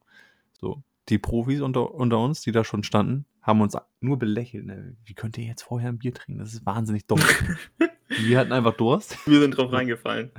So, 0.59 0.83
die 1.09 1.17
Profis 1.17 1.61
unter, 1.61 1.93
unter 1.93 2.19
uns, 2.19 2.41
die 2.41 2.51
da 2.51 2.63
schon 2.63 2.83
standen, 2.83 3.25
haben 3.41 3.61
uns 3.61 3.77
nur 4.01 4.19
belächelt. 4.19 4.65
Ne? 4.65 4.95
Wie 5.05 5.13
könnt 5.13 5.37
ihr 5.37 5.45
jetzt 5.45 5.63
vorher 5.63 5.89
ein 5.89 5.99
Bier 5.99 6.13
trinken? 6.13 6.39
Das 6.39 6.53
ist 6.53 6.65
wahnsinnig 6.65 7.05
dumm. 7.07 7.21
wir 8.07 8.39
hatten 8.39 8.51
einfach 8.51 8.75
Durst. 8.75 9.25
Wir 9.27 9.39
sind 9.39 9.51
drauf 9.51 9.71
reingefallen. 9.71 10.31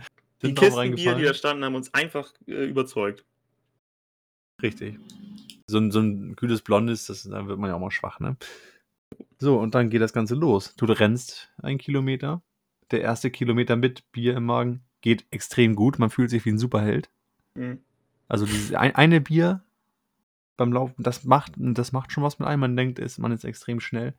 Die 0.43 0.55
Kisten 0.55 0.95
Bier, 0.95 1.15
die 1.15 1.25
da 1.25 1.35
standen, 1.35 1.65
haben 1.65 1.75
uns 1.75 1.93
einfach 1.95 2.33
äh, 2.47 2.67
überzeugt. 2.67 3.25
Richtig. 4.63 4.99
So 5.67 5.79
ein, 5.79 5.91
so 5.91 6.01
ein 6.01 6.37
kühles 6.37 6.63
Blondes, 6.63 7.07
das, 7.07 7.25
da 7.25 7.47
wird 7.47 7.59
man 7.59 7.71
ja 7.71 7.77
auch 7.77 7.81
mal 7.81 7.91
schwach, 7.91 8.21
ne? 8.21 8.37
So, 9.39 9.59
und 9.59 9.75
dann 9.75 9.91
geht 9.91 10.03
das 10.03 10.13
Ganze 10.13 10.35
los. 10.35 10.75
Du 10.77 10.85
rennst 10.87 11.51
einen 11.59 11.79
Kilometer. 11.79 12.43
Der 12.91 13.01
erste 13.03 13.31
Kilometer 13.31 13.77
mit 13.77 14.11
Bier 14.13 14.37
im 14.37 14.45
Magen 14.47 14.83
geht 15.01 15.27
extrem 15.31 15.75
gut. 15.75 15.99
Man 15.99 16.11
fühlt 16.11 16.31
sich 16.31 16.45
wie 16.45 16.51
ein 16.51 16.59
Superheld. 16.59 17.09
Mhm. 17.55 17.79
Also 18.29 18.47
dieses 18.47 18.75
ein, 18.75 18.95
eine 18.95 19.21
Bier 19.21 19.63
beim 20.59 20.73
Laufen, 20.73 21.03
das 21.03 21.25
macht, 21.25 21.53
das 21.57 21.93
macht 21.93 22.13
schon 22.13 22.23
was 22.23 22.39
mit 22.39 22.47
einem. 22.47 22.61
Man 22.61 22.77
denkt, 22.77 22.99
ist, 22.99 23.19
man 23.19 23.33
ist 23.33 23.45
extrem 23.45 23.81
schnell. 23.81 24.13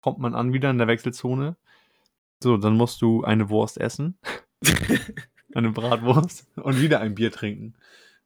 Kommt 0.00 0.18
man 0.18 0.34
an 0.34 0.54
wieder 0.54 0.70
in 0.70 0.78
der 0.78 0.86
Wechselzone. 0.86 1.56
So, 2.42 2.56
dann 2.56 2.76
musst 2.76 3.02
du 3.02 3.24
eine 3.24 3.50
Wurst 3.50 3.78
essen. 3.78 4.16
eine 5.54 5.70
Bratwurst 5.70 6.46
und 6.56 6.80
wieder 6.80 7.00
ein 7.00 7.14
Bier 7.14 7.30
trinken. 7.30 7.74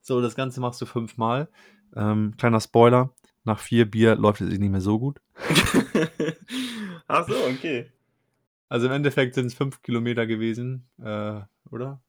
So, 0.01 0.21
das 0.21 0.37
Ganze 0.37 0.61
machst 0.61 0.81
du 0.81 0.87
fünfmal. 0.87 1.49
Ähm, 1.97 2.35
kleiner 2.37 2.61
Spoiler, 2.61 3.13
nach 3.45 3.59
vier 3.59 3.91
Bier 3.91 4.15
läuft 4.15 4.41
es 4.41 4.51
sich 4.51 4.59
nicht 4.59 4.71
mehr 4.71 4.81
so 4.81 4.99
gut. 4.99 5.21
Ach 7.09 7.27
so, 7.27 7.35
okay. 7.47 7.91
Also 8.69 8.87
im 8.87 8.93
Endeffekt 8.93 9.35
sind 9.35 9.47
es 9.47 9.55
fünf 9.55 9.83
Kilometer 9.83 10.27
gewesen, 10.27 10.87
äh, 11.03 11.41
oder? 11.71 12.01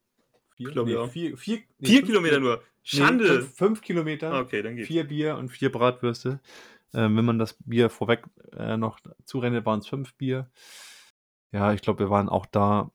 Ich 0.67 0.71
glaube, 0.71 0.89
Nee, 0.89 0.95
ja. 0.95 1.07
Vier, 1.07 1.37
vier, 1.37 1.59
nee, 1.79 1.87
Vier 1.87 2.03
Kilometer 2.03 2.35
Kilo- 2.37 2.47
nur. 2.49 2.57
Nee, 2.57 2.63
Schande. 2.83 3.25
fünf, 3.41 3.55
fünf 3.55 3.81
Kilometer, 3.81 4.39
okay, 4.39 4.61
dann 4.61 4.75
geht's. 4.75 4.87
vier 4.87 5.03
Bier 5.05 5.37
und 5.37 5.49
vier 5.49 5.71
Bratwürste. 5.71 6.39
Ähm, 6.93 7.15
wenn 7.17 7.25
man 7.25 7.37
das 7.39 7.53
Bier 7.65 7.89
vorweg 7.89 8.23
äh, 8.57 8.75
noch 8.77 8.99
zurendet, 9.25 9.65
waren 9.65 9.79
es 9.79 9.87
fünf 9.87 10.13
Bier. 10.15 10.49
Ja, 11.51 11.73
ich 11.73 11.81
glaube, 11.81 11.99
wir 11.99 12.09
waren 12.09 12.29
auch 12.29 12.45
da 12.45 12.91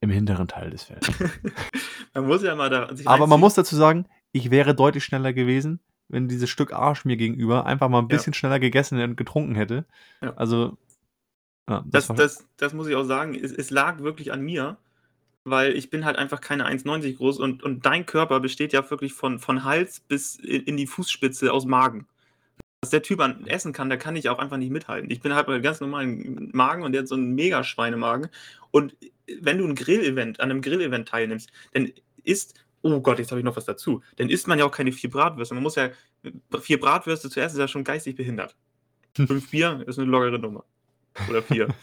im 0.00 0.10
hinteren 0.10 0.48
Teil 0.48 0.70
des 0.70 0.84
Feldes. 0.84 1.08
man 2.14 2.26
muss 2.26 2.42
ja 2.42 2.54
mal 2.54 2.70
da 2.70 2.90
Aber 3.06 3.26
man 3.26 3.40
muss 3.40 3.54
dazu 3.54 3.74
sagen, 3.74 4.06
ich 4.32 4.50
wäre 4.50 4.74
deutlich 4.74 5.04
schneller 5.04 5.32
gewesen, 5.32 5.80
wenn 6.08 6.28
dieses 6.28 6.50
Stück 6.50 6.72
Arsch 6.72 7.04
mir 7.04 7.16
gegenüber 7.16 7.66
einfach 7.66 7.88
mal 7.88 7.98
ein 7.98 8.04
Ja. 8.04 8.16
bisschen 8.16 8.34
schneller 8.34 8.60
gegessen 8.60 9.00
und 9.00 9.16
getrunken 9.16 9.54
hätte. 9.54 9.86
Ja. 10.22 10.34
Also, 10.36 10.76
ja, 11.68 11.84
Das, 11.86 12.08
war- 12.08 12.16
das, 12.16 12.46
das 12.58 12.74
muss 12.74 12.86
ich 12.86 12.94
auch 12.94 13.04
sagen, 13.04 13.34
es, 13.34 13.50
es 13.52 13.70
lag 13.70 14.00
wirklich 14.00 14.30
an 14.32 14.42
mir, 14.42 14.76
weil 15.44 15.76
ich 15.76 15.90
bin 15.90 16.04
halt 16.04 16.16
einfach 16.16 16.40
keine 16.40 16.68
1,90 16.68 17.16
groß 17.16 17.38
und, 17.38 17.62
und 17.62 17.86
dein 17.86 18.06
Körper 18.06 18.40
besteht 18.40 18.72
ja 18.72 18.88
wirklich 18.90 19.12
von, 19.12 19.38
von 19.38 19.64
Hals 19.64 20.00
bis 20.00 20.36
in, 20.36 20.64
in 20.64 20.76
die 20.76 20.86
Fußspitze 20.86 21.52
aus 21.52 21.64
Magen. 21.64 22.06
Was 22.80 22.90
der 22.90 23.02
Typ 23.02 23.20
an 23.20 23.46
essen 23.46 23.72
kann, 23.72 23.90
da 23.90 23.96
kann 23.96 24.14
ich 24.14 24.28
auch 24.28 24.38
einfach 24.38 24.56
nicht 24.56 24.70
mithalten. 24.70 25.10
Ich 25.10 25.20
bin 25.20 25.34
halt 25.34 25.48
mit 25.48 25.62
ganz 25.62 25.80
normalen 25.80 26.50
Magen 26.52 26.84
und 26.84 26.92
der 26.92 27.02
hat 27.02 27.08
so 27.08 27.16
einen 27.16 27.34
mega 27.34 27.64
Schweinemagen. 27.64 28.28
Und 28.70 28.96
wenn 29.40 29.58
du 29.58 29.66
ein 29.66 29.74
Grillevent, 29.74 30.38
an 30.40 30.50
einem 30.50 30.62
Grillevent 30.62 31.08
teilnimmst, 31.08 31.50
dann 31.72 31.92
isst, 32.22 32.54
oh 32.82 33.00
Gott, 33.00 33.18
jetzt 33.18 33.30
habe 33.32 33.40
ich 33.40 33.44
noch 33.44 33.56
was 33.56 33.64
dazu, 33.64 34.02
dann 34.16 34.30
isst 34.30 34.46
man 34.46 34.58
ja 34.58 34.64
auch 34.64 34.70
keine 34.70 34.92
vier 34.92 35.10
Bratwürste. 35.10 35.54
Man 35.54 35.64
muss 35.64 35.74
ja, 35.74 35.90
vier 36.60 36.78
Bratwürste 36.78 37.30
zuerst 37.30 37.54
ist 37.54 37.60
ja 37.60 37.68
schon 37.68 37.84
geistig 37.84 38.14
behindert. 38.14 38.54
Fünf 39.16 39.50
Bier 39.50 39.82
ist 39.86 39.98
eine 39.98 40.08
lockere 40.08 40.38
Nummer. 40.38 40.64
Oder 41.28 41.42
vier. 41.42 41.68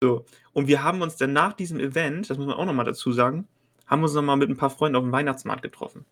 So. 0.00 0.24
Und 0.58 0.66
wir 0.66 0.82
haben 0.82 1.02
uns 1.02 1.14
dann 1.14 1.32
nach 1.32 1.52
diesem 1.52 1.78
Event, 1.78 2.28
das 2.28 2.36
muss 2.36 2.48
man 2.48 2.56
auch 2.56 2.64
nochmal 2.64 2.84
dazu 2.84 3.12
sagen, 3.12 3.46
haben 3.86 4.02
uns 4.02 4.12
nochmal 4.12 4.36
mit 4.36 4.50
ein 4.50 4.56
paar 4.56 4.70
Freunden 4.70 4.96
auf 4.96 5.04
dem 5.04 5.12
Weihnachtsmarkt 5.12 5.62
getroffen. 5.62 6.04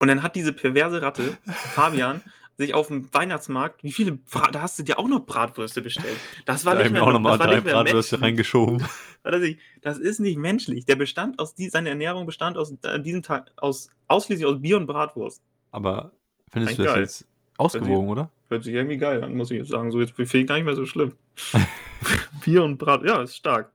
Und 0.00 0.08
dann 0.08 0.24
hat 0.24 0.34
diese 0.34 0.52
perverse 0.52 1.02
Ratte, 1.02 1.38
Fabian, 1.46 2.20
sich 2.58 2.74
auf 2.74 2.88
dem 2.88 3.14
Weihnachtsmarkt, 3.14 3.84
wie 3.84 3.92
viele, 3.92 4.10
Bra 4.10 4.50
da 4.50 4.62
hast 4.62 4.80
du 4.80 4.82
dir 4.82 4.98
auch 4.98 5.06
noch 5.06 5.20
Bratwürste 5.20 5.82
bestellt. 5.82 6.16
Das 6.46 6.64
war 6.64 6.74
da 6.74 6.80
nicht 6.80 6.88
haben 6.88 6.94
wir 6.94 7.00
mehr, 7.00 7.08
auch 7.08 7.12
nochmal 7.12 7.38
das 7.38 7.38
war 7.38 7.46
drei 7.46 7.54
nicht 7.54 7.64
mehr 7.64 7.74
Bratwürste 7.74 8.16
menschlich. 8.16 8.26
reingeschoben. 8.26 8.84
Er 9.22 9.40
Das 9.82 9.98
ist 9.98 10.18
nicht 10.18 10.36
menschlich. 10.36 10.84
Der 10.86 10.96
bestand 10.96 11.38
aus, 11.38 11.54
die, 11.54 11.68
seine 11.68 11.90
Ernährung 11.90 12.26
bestand 12.26 12.58
aus 12.58 12.74
äh, 12.82 12.98
diesem 12.98 13.22
Tag 13.22 13.52
aus, 13.54 13.88
ausschließlich 14.08 14.46
aus 14.46 14.60
Bier 14.60 14.78
und 14.78 14.86
Bratwurst. 14.86 15.40
Aber 15.70 16.10
findest 16.50 16.76
du 16.76 16.82
Eigentlich 16.82 16.86
das 16.86 16.94
geil. 16.94 17.02
jetzt 17.04 17.26
ausgewogen, 17.56 18.08
oder? 18.08 18.30
Hört 18.52 18.64
sich 18.64 18.74
irgendwie 18.74 18.98
geil 18.98 19.24
an, 19.24 19.34
muss 19.34 19.50
ich 19.50 19.58
jetzt 19.58 19.70
sagen. 19.70 19.90
So 19.90 20.00
jetzt 20.00 20.18
ich 20.18 20.46
gar 20.46 20.56
nicht 20.56 20.64
mehr 20.64 20.76
so 20.76 20.84
schlimm. 20.86 21.12
Bier 22.44 22.62
und 22.64 22.78
Brat, 22.78 23.02
ja, 23.04 23.22
ist 23.22 23.36
stark. 23.36 23.72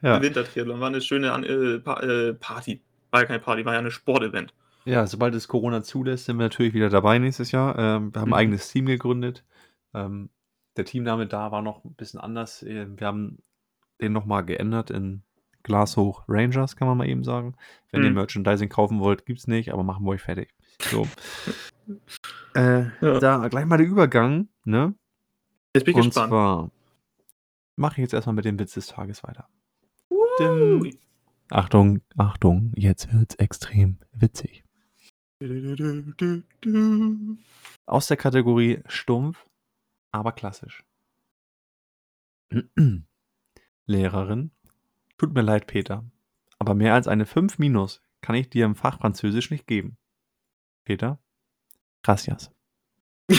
Ja. 0.00 0.20
Wintertriathlon 0.20 0.80
war 0.80 0.88
eine 0.88 1.00
schöne 1.00 1.32
An- 1.32 1.44
äh, 1.44 1.78
pa 1.78 2.00
äh, 2.00 2.34
Party. 2.34 2.80
War 3.10 3.20
ja 3.20 3.26
keine 3.26 3.38
Party, 3.40 3.64
war 3.64 3.74
ja 3.74 3.78
eine 3.78 3.90
Sportevent. 3.90 4.54
Ja, 4.84 5.06
sobald 5.06 5.34
es 5.34 5.46
Corona 5.48 5.82
zulässt, 5.82 6.24
sind 6.24 6.38
wir 6.38 6.44
natürlich 6.44 6.74
wieder 6.74 6.88
dabei 6.88 7.18
nächstes 7.18 7.52
Jahr. 7.52 7.78
Ähm, 7.78 8.12
wir 8.14 8.20
haben 8.20 8.28
Mhm. 8.30 8.34
ein 8.34 8.38
eigenes 8.38 8.70
Team 8.72 8.86
gegründet. 8.86 9.44
Ähm, 9.94 10.30
der 10.76 10.84
Teamname 10.86 11.26
da 11.26 11.52
war 11.52 11.62
noch 11.62 11.84
ein 11.84 11.94
bisschen 11.94 12.18
anders. 12.18 12.62
Äh, 12.62 12.86
Wir 12.98 13.06
haben 13.06 13.38
den 14.00 14.12
nochmal 14.12 14.44
geändert 14.44 14.90
in 14.90 15.22
Glashoch 15.62 16.24
Rangers, 16.26 16.74
kann 16.74 16.88
man 16.88 16.96
mal 16.98 17.06
eben 17.08 17.22
sagen. 17.22 17.54
Wenn 17.92 18.02
ihr 18.02 18.08
Mhm. 18.08 18.16
Merchandising 18.16 18.70
kaufen 18.70 18.98
wollt, 18.98 19.26
gibt's 19.26 19.46
nicht, 19.46 19.72
aber 19.72 19.84
machen 19.84 20.04
wir 20.04 20.10
euch 20.12 20.22
fertig. 20.22 20.48
So. 20.80 21.06
äh, 22.54 22.84
Ja. 23.00 23.18
Da 23.20 23.48
gleich 23.48 23.66
mal 23.66 23.76
der 23.76 23.86
Übergang, 23.86 24.48
ne? 24.64 24.94
Jetzt 25.74 25.84
bin 25.84 25.92
ich 25.92 26.02
Und 26.02 26.06
gespannt. 26.08 26.30
zwar 26.30 26.70
mache 27.76 27.94
ich 27.94 27.98
jetzt 27.98 28.12
erstmal 28.12 28.34
mit 28.34 28.44
dem 28.44 28.58
Witz 28.58 28.74
des 28.74 28.86
Tages 28.86 29.22
weiter. 29.24 29.48
Uh. 30.10 30.90
Achtung, 31.50 32.00
Achtung, 32.16 32.72
jetzt 32.76 33.12
wird's 33.12 33.34
extrem 33.36 33.98
witzig. 34.12 34.64
Aus 37.86 38.06
der 38.06 38.16
Kategorie 38.16 38.82
stumpf, 38.86 39.46
aber 40.12 40.32
klassisch. 40.32 40.84
Lehrerin, 43.86 44.50
tut 45.18 45.34
mir 45.34 45.42
leid, 45.42 45.66
Peter, 45.66 46.04
aber 46.58 46.74
mehr 46.74 46.94
als 46.94 47.08
eine 47.08 47.26
5 47.26 47.58
minus 47.58 48.02
kann 48.20 48.36
ich 48.36 48.48
dir 48.50 48.64
im 48.64 48.76
Fach 48.76 48.98
Französisch 48.98 49.50
nicht 49.50 49.66
geben. 49.66 49.96
Peter, 50.84 51.18
gracias. 52.02 52.50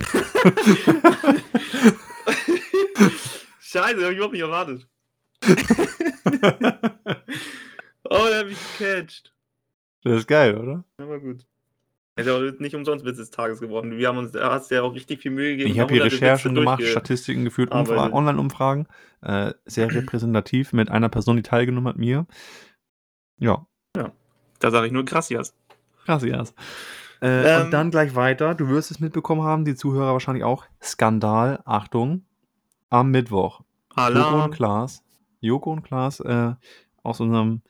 Scheiße, 3.62 4.04
hab 4.04 4.12
ich 4.12 4.16
überhaupt 4.18 4.34
nicht 4.34 4.42
erwartet. 4.42 4.88
Oh, 8.10 8.28
der 8.30 8.40
hat 8.40 8.48
mich 8.48 8.58
gecatcht. 8.78 9.34
Das 10.04 10.20
ist 10.20 10.28
geil, 10.28 10.58
oder? 10.58 10.84
Aber 10.98 11.20
gut. 11.20 11.46
Ist 12.16 12.28
ja 12.28 12.36
auch 12.36 12.60
nicht 12.60 12.76
umsonst 12.76 13.06
Witz 13.06 13.18
des 13.18 13.32
Tages 13.32 13.60
geworden. 13.60 13.98
Wir 13.98 14.08
haben 14.08 14.20
uns, 14.20 14.34
da 14.34 14.52
hast 14.52 14.70
du 14.70 14.76
ja 14.76 14.84
auch 14.84 14.94
richtig 14.94 15.22
viel 15.22 15.32
Mühe 15.32 15.52
gegeben. 15.52 15.72
Ich 15.72 15.80
habe 15.80 15.94
hier 15.94 16.04
Recherchen 16.04 16.54
gemacht, 16.54 16.84
Statistiken 16.84 17.44
geführt, 17.44 17.72
Online-Umfragen. 17.72 18.88
Äh, 19.22 19.54
sehr 19.66 19.92
repräsentativ 19.92 20.74
mit 20.74 20.92
einer 20.92 21.10
Person, 21.10 21.38
die 21.38 21.44
teilgenommen 21.44 21.88
hat, 21.88 21.98
mir. 21.98 22.28
Ja, 23.40 23.66
Da 24.60 24.70
sage 24.70 24.88
ich 24.88 24.94
nur 24.94 25.06
Gracias. 25.06 25.56
gracias. 26.06 26.54
Äh, 27.22 27.56
Ähm, 27.56 27.66
und 27.66 27.72
dann 27.72 27.92
gleich 27.92 28.16
weiter. 28.16 28.56
Du 28.56 28.68
wirst 28.70 28.92
es 28.92 29.00
mitbekommen 29.00 29.44
haben, 29.44 29.66
die 29.66 29.76
Zuhörer 29.76 30.14
wahrscheinlich 30.14 30.44
auch. 30.44 30.66
Skandal, 30.82 31.62
Achtung, 31.66 32.26
am 32.90 33.12
Mittwoch. 33.12 33.62
Joko 33.96 34.02
und 34.08 34.16
Alarm. 34.18 34.52
Klaas, 34.52 35.04
Joko 35.40 35.72
und 35.72 35.84
Klaas 35.84 36.20
äh, 36.20 36.54
aus 37.04 37.20
unserem 37.20 37.62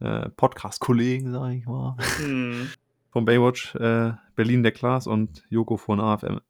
äh, 0.00 0.28
Podcast-Kollegen, 0.30 1.32
sage 1.32 1.54
ich 1.56 1.66
mal, 1.66 1.96
Hm. 2.18 2.68
vom 3.10 3.24
Baywatch, 3.24 3.74
äh, 3.76 4.12
Berlin 4.34 4.62
der 4.62 4.72
Klaas 4.72 5.06
und 5.06 5.44
Joko 5.48 5.76
von 5.76 6.00
AFM. 6.00 6.40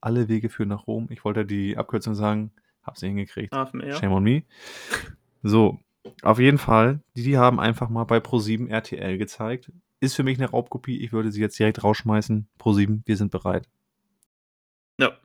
Alle 0.00 0.28
Wege 0.28 0.48
führen 0.50 0.68
nach 0.68 0.86
Rom. 0.86 1.08
Ich 1.10 1.24
wollte 1.24 1.44
die 1.44 1.76
Abkürzung 1.76 2.14
sagen, 2.14 2.52
hab's 2.82 3.02
nicht 3.02 3.10
hingekriegt. 3.10 3.52
AFMR. 3.52 3.92
Shame 3.96 4.12
on 4.12 4.22
me. 4.22 4.42
So, 5.42 5.78
auf 6.22 6.38
jeden 6.38 6.58
Fall, 6.58 7.00
die, 7.16 7.22
die 7.22 7.38
haben 7.38 7.58
einfach 7.58 7.88
mal 7.88 8.04
bei 8.04 8.18
Pro7 8.18 8.68
RTL 8.68 9.18
gezeigt. 9.18 9.72
Ist 10.04 10.16
für 10.16 10.22
mich 10.22 10.38
eine 10.38 10.50
Raubkopie. 10.50 11.00
Ich 11.02 11.12
würde 11.12 11.32
sie 11.32 11.40
jetzt 11.40 11.58
direkt 11.58 11.82
rausschmeißen. 11.82 12.46
Pro7, 12.60 13.00
wir 13.06 13.16
sind 13.16 13.30
bereit. 13.30 13.66
Ja. 15.00 15.16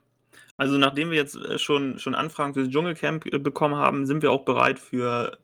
Also 0.56 0.78
nachdem 0.78 1.10
wir 1.10 1.18
jetzt 1.18 1.36
äh, 1.36 1.60
schon, 1.60 2.00
schon 2.00 2.16
Anfragen 2.16 2.54
fürs 2.54 2.70
Dschungelcamp 2.70 3.26
äh, 3.26 3.40
bekommen 3.40 3.76
haben, 3.76 4.06
sind 4.06 4.22
wir 4.22 4.32
auch 4.32 4.46
bereit 4.46 4.80
für 4.80 5.38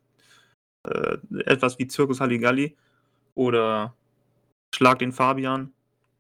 äh, 0.88 1.17
etwas 1.45 1.78
wie 1.80 1.88
Zirkus 1.88 2.21
Halligalli 2.21 2.78
oder 3.34 3.93
Schlag 4.74 5.00
den 5.00 5.12
Fabian 5.12 5.74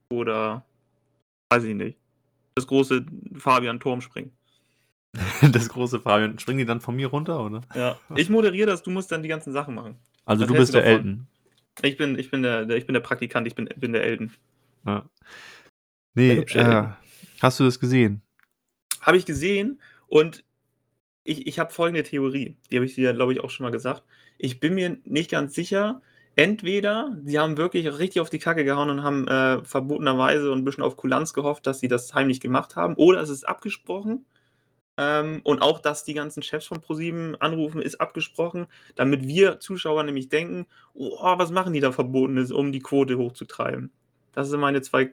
oder 0.09 0.65
weiß 1.49 1.63
ich 1.63 1.75
nicht. 1.75 1.97
Das 2.55 2.67
große 2.67 3.05
Fabian 3.37 3.79
Turmspringen. 3.79 4.31
Das 5.53 5.69
große 5.69 6.01
Fabian. 6.01 6.37
Springen 6.37 6.59
die 6.59 6.65
dann 6.65 6.81
von 6.81 6.97
mir 6.97 7.07
runter, 7.07 7.39
oder? 7.45 7.61
Ja. 7.73 7.97
Ich 8.17 8.29
moderiere 8.29 8.67
das, 8.67 8.83
du 8.83 8.91
musst 8.91 9.09
dann 9.11 9.23
die 9.23 9.29
ganzen 9.29 9.53
Sachen 9.53 9.73
machen. 9.73 9.95
Also 10.25 10.43
Was 10.43 10.47
du 10.49 10.53
bist 10.53 10.73
der 10.73 10.81
davon? 10.81 10.95
Elton. 10.97 11.27
Ich 11.81 11.97
bin, 11.97 12.17
ich 12.17 12.31
bin, 12.31 12.41
der, 12.41 12.65
der, 12.65 12.77
ich 12.77 12.85
bin 12.85 12.93
der 12.93 13.01
Praktikant, 13.01 13.47
ich 13.47 13.55
bin, 13.55 13.69
bin 13.75 13.93
der 13.93 14.03
Elden. 14.03 14.33
Ja. 14.85 15.09
Nee, 16.13 16.31
äh, 16.31 16.37
Elton. 16.37 16.95
hast 17.41 17.59
du 17.59 17.65
das 17.65 17.79
gesehen? 17.79 18.21
Habe 19.01 19.17
ich 19.17 19.25
gesehen 19.25 19.79
und 20.07 20.43
ich, 21.23 21.47
ich 21.47 21.59
habe 21.59 21.73
folgende 21.73 22.03
Theorie, 22.03 22.55
die 22.71 22.77
habe 22.77 22.85
ich 22.85 22.95
dir, 22.95 23.13
glaube 23.13 23.33
ich, 23.33 23.41
auch 23.41 23.49
schon 23.49 23.65
mal 23.65 23.71
gesagt. 23.71 24.03
Ich 24.37 24.59
bin 24.59 24.75
mir 24.75 24.97
nicht 25.03 25.31
ganz 25.31 25.53
sicher. 25.53 26.01
Entweder 26.37 27.17
sie 27.23 27.39
haben 27.39 27.57
wirklich 27.57 27.87
richtig 27.97 28.21
auf 28.21 28.29
die 28.29 28.39
Kacke 28.39 28.65
gehauen 28.65 28.89
und 28.89 29.03
haben 29.03 29.27
äh, 29.27 29.63
verbotenerweise 29.63 30.51
und 30.51 30.59
ein 30.59 30.65
bisschen 30.65 30.83
auf 30.83 30.97
Kulanz 30.97 31.33
gehofft, 31.33 31.65
dass 31.65 31.79
sie 31.79 31.87
das 31.87 32.13
heimlich 32.13 32.41
gemacht 32.41 32.75
haben, 32.75 32.95
oder 32.95 33.21
es 33.21 33.29
ist 33.29 33.47
abgesprochen. 33.47 34.25
Ähm, 34.97 35.41
und 35.43 35.61
auch, 35.61 35.79
dass 35.79 36.03
die 36.03 36.13
ganzen 36.13 36.41
Chefs 36.41 36.67
von 36.67 36.81
ProSieben 36.81 37.35
anrufen, 37.41 37.81
ist 37.81 37.99
abgesprochen, 37.99 38.67
damit 38.95 39.27
wir 39.27 39.59
Zuschauer 39.59 40.03
nämlich 40.03 40.29
denken, 40.29 40.67
oh, 40.93 41.37
was 41.37 41.51
machen 41.51 41.73
die 41.73 41.81
da 41.81 41.91
Verbotenes, 41.91 42.51
um 42.51 42.71
die 42.71 42.79
Quote 42.79 43.17
hochzutreiben. 43.17 43.91
Das 44.31 44.49
sind 44.49 44.59
meine 44.59 44.81
zwei 44.81 45.11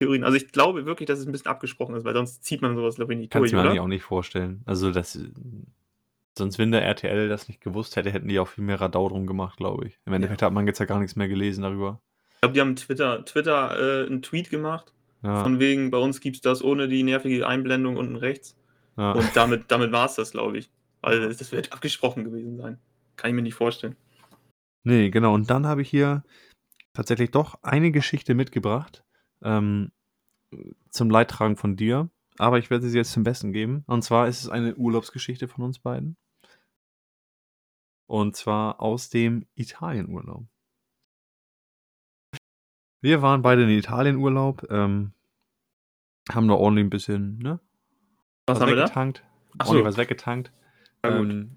Theorien. 0.00 0.24
Also 0.24 0.36
ich 0.36 0.50
glaube 0.50 0.86
wirklich, 0.86 1.06
dass 1.06 1.18
es 1.18 1.26
ein 1.26 1.32
bisschen 1.32 1.50
abgesprochen 1.50 1.94
ist, 1.94 2.04
weil 2.04 2.14
sonst 2.14 2.44
zieht 2.44 2.62
man 2.62 2.74
sowas, 2.74 2.96
glaube 2.96 3.12
ich, 3.12 3.18
nicht 3.18 3.30
Kannst 3.30 3.42
durch, 3.42 3.50
du 3.50 3.56
mir 3.56 3.62
oder? 3.62 3.70
eigentlich 3.70 3.80
auch 3.80 3.88
nicht 3.88 4.04
vorstellen. 4.04 4.62
Also 4.64 4.90
das, 4.90 5.18
Sonst, 6.36 6.58
wenn 6.58 6.72
der 6.72 6.82
RTL 6.82 7.28
das 7.28 7.48
nicht 7.48 7.60
gewusst 7.60 7.96
hätte, 7.96 8.10
hätten 8.10 8.28
die 8.28 8.38
auch 8.38 8.48
viel 8.48 8.64
mehr 8.64 8.80
Radau 8.80 9.08
drum 9.08 9.26
gemacht, 9.26 9.58
glaube 9.58 9.86
ich. 9.86 9.98
Im 10.06 10.14
Endeffekt 10.14 10.40
hat 10.40 10.52
man 10.52 10.66
jetzt 10.66 10.78
ja 10.78 10.86
gar 10.86 10.98
nichts 10.98 11.14
mehr 11.14 11.28
gelesen 11.28 11.62
darüber. 11.62 12.00
Ich 12.34 12.40
glaube, 12.40 12.54
die 12.54 12.60
haben 12.60 12.76
Twitter, 12.76 13.24
Twitter 13.24 14.02
äh, 14.02 14.06
einen 14.06 14.22
Tweet 14.22 14.48
gemacht. 14.48 14.92
Ja, 15.22 15.42
Von 15.42 15.60
wegen, 15.60 15.90
bei 15.90 15.98
uns 15.98 16.20
gibt 16.20 16.36
es 16.36 16.42
das 16.42 16.64
ohne 16.64 16.88
die 16.88 17.02
nervige 17.02 17.46
Einblendung 17.46 17.96
unten 17.96 18.16
rechts. 18.16 18.56
Ja. 18.96 19.12
Und 19.12 19.34
damit, 19.34 19.70
damit 19.70 19.92
war 19.92 20.06
es 20.06 20.14
das, 20.14 20.32
glaube 20.32 20.58
ich. 20.58 20.70
Weil 21.00 21.20
das 21.28 21.52
wird 21.52 21.72
abgesprochen 21.72 22.24
gewesen 22.24 22.56
sein. 22.56 22.78
Kann 23.16 23.30
ich 23.30 23.34
mir 23.34 23.42
nicht 23.42 23.54
vorstellen. 23.54 23.96
Nee, 24.84 25.10
genau. 25.10 25.34
Und 25.34 25.50
dann 25.50 25.66
habe 25.66 25.82
ich 25.82 25.90
hier 25.90 26.22
tatsächlich 26.92 27.30
doch 27.30 27.62
eine 27.62 27.90
Geschichte 27.90 28.34
mitgebracht 28.34 29.04
ähm, 29.42 29.92
zum 30.90 31.10
Leidtragen 31.10 31.56
von 31.56 31.76
dir. 31.76 32.10
Aber 32.38 32.58
ich 32.58 32.70
werde 32.70 32.88
sie 32.88 32.96
jetzt 32.96 33.12
zum 33.12 33.24
Besten 33.24 33.52
geben. 33.52 33.84
Und 33.86 34.02
zwar 34.02 34.28
ist 34.28 34.42
es 34.42 34.48
eine 34.48 34.74
Urlaubsgeschichte 34.76 35.48
von 35.48 35.64
uns 35.64 35.78
beiden. 35.78 36.16
Und 38.06 38.36
zwar 38.36 38.80
aus 38.80 39.10
dem 39.10 39.46
Italienurlaub. 39.54 40.46
Wir 43.00 43.20
waren 43.20 43.42
beide 43.42 43.64
in 43.64 43.70
Italienurlaub, 43.70 44.70
ähm, 44.70 45.12
haben 46.30 46.46
da 46.46 46.54
ordentlich 46.54 46.86
ein 46.86 46.90
bisschen, 46.90 47.38
ne? 47.38 47.58
Was 48.46 48.60
haben 48.60 48.68
wir 48.68 48.76
da? 48.76 48.82
weggetankt. 48.82 49.24
Ach 49.58 49.66
ordentlich 49.66 49.84
so. 49.84 49.88
was 49.88 49.96
weggetankt. 49.96 50.52
Na 51.02 51.18
gut. 51.18 51.30
Ähm, 51.30 51.56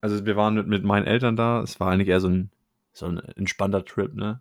also 0.00 0.24
wir 0.26 0.36
waren 0.36 0.54
mit, 0.54 0.66
mit 0.66 0.84
meinen 0.84 1.06
Eltern 1.06 1.36
da. 1.36 1.62
Es 1.62 1.78
war 1.80 1.90
eigentlich 1.90 2.08
eher 2.08 2.20
so 2.20 2.28
ein, 2.28 2.50
so 2.92 3.06
ein 3.06 3.18
entspannter 3.18 3.84
Trip, 3.84 4.14
ne? 4.14 4.40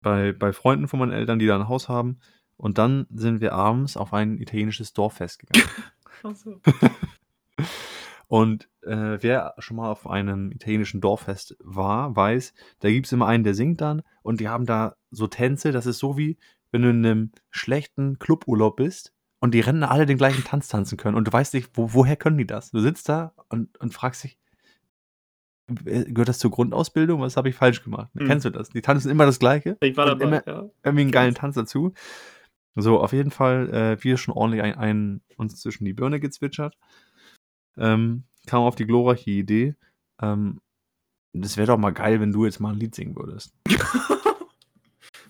Bei, 0.00 0.32
bei 0.32 0.52
Freunden 0.52 0.88
von 0.88 0.98
meinen 0.98 1.12
Eltern, 1.12 1.38
die 1.38 1.46
da 1.46 1.56
ein 1.56 1.68
Haus 1.68 1.88
haben. 1.88 2.18
Und 2.56 2.78
dann 2.78 3.06
sind 3.10 3.40
wir 3.40 3.54
abends 3.54 3.96
auf 3.96 4.12
ein 4.12 4.38
italienisches 4.38 4.92
Dorffest 4.92 5.40
gegangen. 5.40 5.68
Ach 6.22 6.34
so. 6.36 6.60
Und 8.28 8.68
äh, 8.82 9.18
wer 9.20 9.54
schon 9.58 9.76
mal 9.76 9.90
auf 9.90 10.08
einem 10.08 10.52
italienischen 10.52 11.02
Dorffest 11.02 11.54
war, 11.60 12.16
weiß, 12.16 12.54
da 12.78 12.88
gibt 12.88 13.06
es 13.06 13.12
immer 13.12 13.26
einen, 13.26 13.44
der 13.44 13.52
singt 13.52 13.82
dann 13.82 14.02
und 14.22 14.40
die 14.40 14.48
haben 14.48 14.64
da 14.64 14.96
so 15.10 15.26
Tänze. 15.26 15.70
Das 15.70 15.84
ist 15.84 15.98
so 15.98 16.16
wie, 16.16 16.38
wenn 16.70 16.80
du 16.80 16.88
in 16.88 17.04
einem 17.04 17.32
schlechten 17.50 18.18
Cluburlaub 18.18 18.76
bist 18.76 19.12
und 19.42 19.52
die 19.54 19.60
Rentner 19.60 19.90
alle 19.90 20.06
den 20.06 20.16
gleichen 20.18 20.44
Tanz 20.44 20.68
tanzen 20.68 20.96
können 20.96 21.16
und 21.16 21.26
du 21.26 21.32
weißt 21.32 21.52
nicht, 21.54 21.70
wo, 21.74 21.92
woher 21.92 22.14
können 22.16 22.38
die 22.38 22.46
das? 22.46 22.70
Du 22.70 22.78
sitzt 22.78 23.08
da 23.08 23.34
und, 23.48 23.76
und 23.78 23.92
fragst 23.92 24.22
dich, 24.22 24.38
äh, 25.84 26.04
gehört 26.04 26.28
das 26.28 26.38
zur 26.38 26.52
Grundausbildung? 26.52 27.20
Was 27.20 27.36
habe 27.36 27.48
ich 27.48 27.56
falsch 27.56 27.82
gemacht? 27.82 28.08
Hm. 28.16 28.28
Kennst 28.28 28.44
du 28.44 28.50
das? 28.50 28.68
Die 28.68 28.82
tanzen 28.82 29.10
immer 29.10 29.26
das 29.26 29.40
Gleiche. 29.40 29.76
Ich 29.80 29.96
war 29.96 30.06
dabei, 30.06 30.24
immer- 30.24 30.46
ja. 30.46 30.70
irgendwie 30.84 31.02
einen 31.02 31.10
geilen. 31.10 31.34
Tanz 31.34 31.56
dazu. 31.56 31.92
So, 32.76 33.00
auf 33.00 33.12
jeden 33.12 33.32
Fall, 33.32 33.68
äh, 33.74 34.04
wir 34.04 34.16
schon 34.16 34.32
ordentlich 34.32 34.62
ein, 34.62 34.76
ein, 34.78 35.20
uns 35.36 35.60
zwischen 35.60 35.84
die 35.84 35.92
Birne 35.92 36.20
gezwitschert. 36.20 36.78
Ähm, 37.76 38.22
kam 38.46 38.62
auf 38.62 38.76
die 38.76 38.86
glorreiche 38.86 39.30
Idee, 39.30 39.74
ähm, 40.20 40.60
das 41.32 41.56
wäre 41.56 41.66
doch 41.66 41.78
mal 41.78 41.92
geil, 41.92 42.20
wenn 42.20 42.32
du 42.32 42.44
jetzt 42.44 42.60
mal 42.60 42.72
ein 42.72 42.78
Lied 42.78 42.94
singen 42.94 43.16
würdest. 43.16 43.54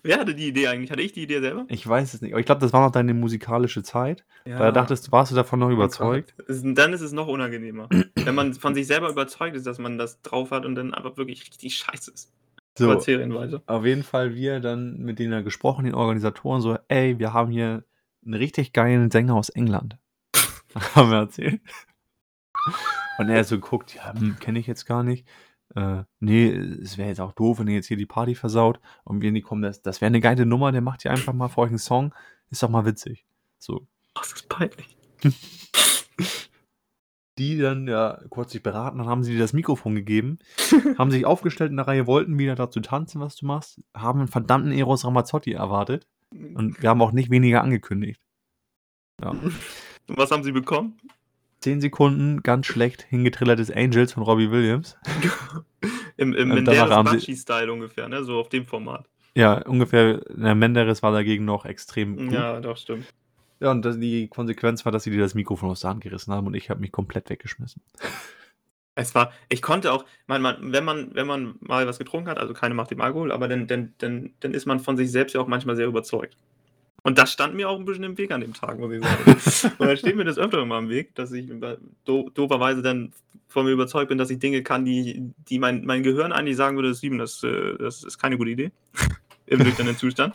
Wer 0.05 0.19
hatte 0.19 0.35
die 0.35 0.49
Idee 0.49 0.67
eigentlich? 0.67 0.91
Hatte 0.91 1.03
ich 1.03 1.12
die 1.12 1.23
Idee 1.23 1.41
selber? 1.41 1.65
Ich 1.69 1.87
weiß 1.87 2.15
es 2.15 2.21
nicht, 2.21 2.33
aber 2.33 2.41
ich 2.41 2.47
glaube, 2.47 2.61
das 2.61 2.73
war 2.73 2.85
noch 2.85 2.91
deine 2.91 3.15
musikalische 3.15 3.85
Zeit. 3.85 4.25
Ja. 4.45 4.59
Da 4.59 4.73
dachtest 4.73 5.07
du, 5.07 5.12
warst 5.12 5.31
du 5.31 5.37
davon 5.37 5.61
noch 5.61 5.71
überzeugt? 5.71 6.35
Dann 6.49 6.93
ist 6.93 7.03
es 7.03 7.12
noch 7.12 7.29
unangenehmer. 7.29 7.88
wenn 8.17 8.35
man 8.35 8.55
von 8.55 8.75
sich 8.75 8.87
selber 8.87 9.09
überzeugt 9.11 9.57
ist, 9.57 9.67
dass 9.67 9.79
man 9.79 9.99
das 9.99 10.21
drauf 10.23 10.51
hat 10.51 10.67
und 10.67 10.75
dann 10.75 10.93
aber 10.93 11.17
wirklich 11.17 11.47
richtig 11.47 11.77
scheiße 11.77 12.11
ist. 12.11 12.33
So, 12.77 12.91
auf 12.91 13.85
jeden 13.85 14.03
Fall 14.03 14.35
wir 14.35 14.61
dann 14.61 14.99
mit 14.99 15.19
denen 15.19 15.45
gesprochen, 15.45 15.85
den 15.85 15.95
Organisatoren, 15.95 16.62
so, 16.62 16.79
ey, 16.88 17.19
wir 17.19 17.35
haben 17.35 17.51
hier 17.51 17.85
einen 18.25 18.35
richtig 18.35 18.73
geilen 18.73 19.11
Sänger 19.11 19.35
aus 19.35 19.51
England. 19.51 19.99
haben 20.95 21.11
wir 21.11 21.19
erzählt. 21.19 21.61
Und 23.19 23.29
er 23.29 23.45
so 23.45 23.59
guckt, 23.59 23.95
ja, 23.95 24.15
hm, 24.15 24.38
kenne 24.41 24.59
ich 24.59 24.67
jetzt 24.67 24.87
gar 24.87 25.03
nicht. 25.03 25.27
Äh, 25.74 26.04
nee, 26.20 26.48
es 26.50 26.98
wäre 26.98 27.08
jetzt 27.08 27.20
auch 27.20 27.32
doof, 27.32 27.58
wenn 27.58 27.68
ihr 27.68 27.74
jetzt 27.74 27.87
hier 27.87 27.96
die 27.96 28.06
Party 28.06 28.35
versaut. 28.35 28.80
Und 29.04 29.22
wir, 29.22 29.32
nee, 29.32 29.40
komm, 29.40 29.62
das, 29.62 29.82
das 29.82 30.00
wäre 30.00 30.08
eine 30.08 30.20
geile 30.20 30.46
Nummer, 30.46 30.72
der 30.72 30.80
macht 30.80 31.02
hier 31.02 31.11
einfach 31.11 31.32
mal 31.32 31.48
für 31.48 31.62
euch 31.62 31.70
einen 31.70 31.78
Song. 31.78 32.14
Ist 32.50 32.62
doch 32.62 32.68
mal 32.68 32.85
witzig. 32.85 33.24
So. 33.58 33.87
Oh, 34.14 34.20
das 34.20 34.32
ist 34.32 34.48
peinlich. 34.48 34.96
Die 37.38 37.56
dann 37.56 37.88
ja 37.88 38.20
kurz 38.28 38.52
sich 38.52 38.62
beraten, 38.62 38.98
dann 38.98 39.06
haben 39.06 39.22
sie 39.22 39.32
dir 39.32 39.38
das 39.38 39.54
Mikrofon 39.54 39.94
gegeben, 39.94 40.38
haben 40.98 41.11
sich 41.11 41.24
aufgestellt 41.24 41.70
in 41.70 41.78
der 41.78 41.88
Reihe, 41.88 42.06
wollten 42.06 42.38
wieder 42.38 42.54
dazu 42.54 42.80
tanzen, 42.80 43.22
was 43.22 43.37
du 43.37 43.46
machst, 43.46 43.80
haben 43.94 44.18
einen 44.18 44.28
verdammten 44.28 44.70
Eros 44.70 45.06
Ramazzotti 45.06 45.52
erwartet. 45.52 46.06
Und 46.30 46.82
wir 46.82 46.90
haben 46.90 47.00
auch 47.00 47.12
nicht 47.12 47.30
weniger 47.30 47.62
angekündigt. 47.62 48.20
Und 49.22 50.18
was 50.18 50.30
haben 50.30 50.44
sie 50.44 50.52
bekommen? 50.52 50.98
Zehn 51.62 51.81
Sekunden 51.81 52.42
ganz 52.42 52.66
schlecht 52.66 53.03
hingetrillertes 53.03 53.70
Angels 53.70 54.12
von 54.12 54.25
Robbie 54.25 54.51
Williams. 54.51 54.96
Im, 56.16 56.35
im 56.35 56.48
Menderes-Batschi-Style 56.48 57.72
ungefähr, 57.72 58.09
ne? 58.09 58.22
So 58.22 58.38
auf 58.38 58.48
dem 58.48 58.66
Format. 58.66 59.09
Ja, 59.35 59.62
ungefähr. 59.66 60.18
Der 60.29 60.55
Menderes 60.55 61.03
war 61.03 61.11
dagegen 61.11 61.44
noch 61.44 61.64
extrem 61.64 62.16
gut. 62.16 62.33
Ja, 62.33 62.55
Ja, 62.55 62.61
doch, 62.61 62.77
stimmt. 62.77 63.07
und 63.61 63.85
das, 63.85 63.98
die 63.98 64.29
Konsequenz 64.29 64.85
war, 64.85 64.92
dass 64.92 65.05
sie 65.05 65.11
dir 65.11 65.20
das 65.20 65.35
Mikrofon 65.35 65.70
aus 65.70 65.81
der 65.81 65.90
Hand 65.90 66.03
gerissen 66.03 66.33
haben 66.33 66.46
und 66.46 66.55
ich 66.55 66.68
habe 66.68 66.81
mich 66.81 66.92
komplett 66.92 67.31
weggeschmissen. 67.31 67.83
Es 68.94 69.14
war, 69.14 69.33
ich 69.48 69.62
konnte 69.62 69.90
auch, 69.90 70.05
man, 70.27 70.42
man, 70.42 70.70
wenn 70.70 70.85
man, 70.85 71.14
wenn 71.14 71.27
man 71.27 71.55
mal 71.61 71.87
was 71.87 71.98
getrunken 71.98 72.29
hat, 72.29 72.37
also 72.37 72.53
keine 72.53 72.75
macht 72.75 72.90
dem 72.90 73.01
Alkohol, 73.01 73.33
aber 73.33 73.48
dann, 73.48 73.66
dann, 73.66 73.94
dann, 73.96 74.35
dann 74.40 74.53
ist 74.53 74.66
man 74.66 74.81
von 74.81 74.98
sich 74.98 75.11
selbst 75.11 75.33
ja 75.33 75.40
auch 75.40 75.46
manchmal 75.46 75.77
sehr 75.77 75.87
überzeugt. 75.87 76.37
Und 77.05 77.19
das 77.19 77.33
stand 77.33 77.55
mir 77.55 77.69
auch 77.69 77.79
ein 77.79 77.85
bisschen 77.85 78.05
im 78.05 78.17
Weg 78.17 78.31
an 78.31 78.41
dem 78.41 78.55
Tag, 78.55 78.79
muss 78.79 78.93
ich 78.93 79.03
sagen. 79.03 79.75
und 79.79 79.87
dann 79.88 79.97
steht 79.97 80.17
mir 80.17 80.25
das 80.25 80.38
öfter 80.38 80.65
mal 80.65 80.79
im 80.79 80.88
Weg, 80.88 81.15
dass 81.15 81.33
ich 81.33 81.51
do, 82.05 82.31
dooferweise 82.31 82.83
dann 82.83 83.12
von 83.49 83.67
mir 83.67 83.73
überzeugt 83.73 84.09
bin, 84.09 84.19
dass 84.19 84.31
ich 84.31 84.38
Dinge 84.38 84.62
kann, 84.62 84.85
die, 84.85 85.31
die 85.49 85.59
mein, 85.59 85.85
mein 85.85 86.03
Gehirn 86.03 86.33
eigentlich 86.33 86.57
sagen 86.57 86.77
würde, 86.77 86.91
das, 86.91 87.43
äh, 87.43 87.77
das 87.79 88.05
ist 88.05 88.19
keine 88.19 88.38
gute 88.38 88.51
Idee. 88.51 88.71
Im 89.47 89.59
nüchternen 89.59 89.99
Zustand. 89.99 90.35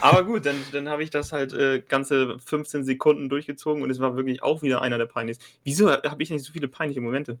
Aber 0.00 0.22
gut, 0.22 0.46
dann, 0.46 0.56
dann 0.70 0.88
habe 0.88 1.02
ich 1.02 1.10
das 1.10 1.32
halt 1.32 1.52
äh, 1.54 1.82
ganze 1.88 2.38
15 2.38 2.84
Sekunden 2.84 3.28
durchgezogen 3.28 3.82
und 3.82 3.90
es 3.90 3.98
war 3.98 4.14
wirklich 4.14 4.42
auch 4.42 4.62
wieder 4.62 4.82
einer 4.82 4.98
der 4.98 5.06
peinlichsten. 5.06 5.44
Wieso 5.64 5.90
habe 5.90 6.22
ich 6.22 6.30
nicht 6.30 6.44
so 6.44 6.52
viele 6.52 6.68
peinliche 6.68 7.00
Momente? 7.00 7.38